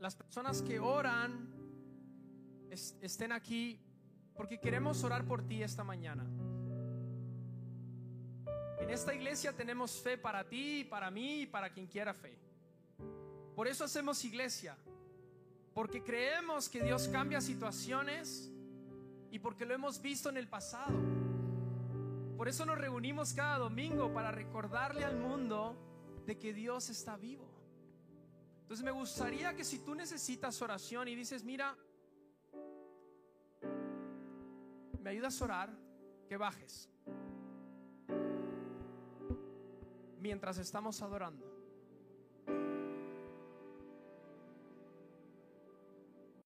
las 0.00 0.14
personas 0.14 0.62
que 0.62 0.78
oran 0.78 1.53
estén 2.70 3.32
aquí 3.32 3.80
porque 4.34 4.58
queremos 4.58 5.02
orar 5.04 5.24
por 5.24 5.46
ti 5.46 5.62
esta 5.62 5.84
mañana. 5.84 6.24
En 8.80 8.90
esta 8.90 9.14
iglesia 9.14 9.52
tenemos 9.52 9.92
fe 10.00 10.18
para 10.18 10.46
ti, 10.48 10.84
para 10.84 11.10
mí 11.10 11.42
y 11.42 11.46
para 11.46 11.70
quien 11.70 11.86
quiera 11.86 12.12
fe. 12.12 12.36
Por 13.54 13.68
eso 13.68 13.84
hacemos 13.84 14.24
iglesia, 14.24 14.76
porque 15.72 16.02
creemos 16.02 16.68
que 16.68 16.82
Dios 16.82 17.08
cambia 17.08 17.40
situaciones 17.40 18.50
y 19.30 19.38
porque 19.38 19.64
lo 19.64 19.74
hemos 19.74 20.02
visto 20.02 20.28
en 20.28 20.36
el 20.36 20.48
pasado. 20.48 20.98
Por 22.36 22.48
eso 22.48 22.66
nos 22.66 22.76
reunimos 22.76 23.32
cada 23.32 23.58
domingo 23.58 24.12
para 24.12 24.32
recordarle 24.32 25.04
al 25.04 25.16
mundo 25.16 25.76
de 26.26 26.36
que 26.36 26.52
Dios 26.52 26.90
está 26.90 27.16
vivo. 27.16 27.48
Entonces 28.62 28.84
me 28.84 28.90
gustaría 28.90 29.54
que 29.54 29.64
si 29.64 29.78
tú 29.78 29.94
necesitas 29.94 30.60
oración 30.60 31.06
y 31.06 31.14
dices, 31.14 31.44
mira, 31.44 31.76
¿me 35.04 35.10
ayudas 35.10 35.40
a 35.40 35.44
orar? 35.44 35.70
Que 36.26 36.38
bajes. 36.38 36.88
Mientras 40.18 40.56
estamos 40.56 41.02
adorando. 41.02 41.53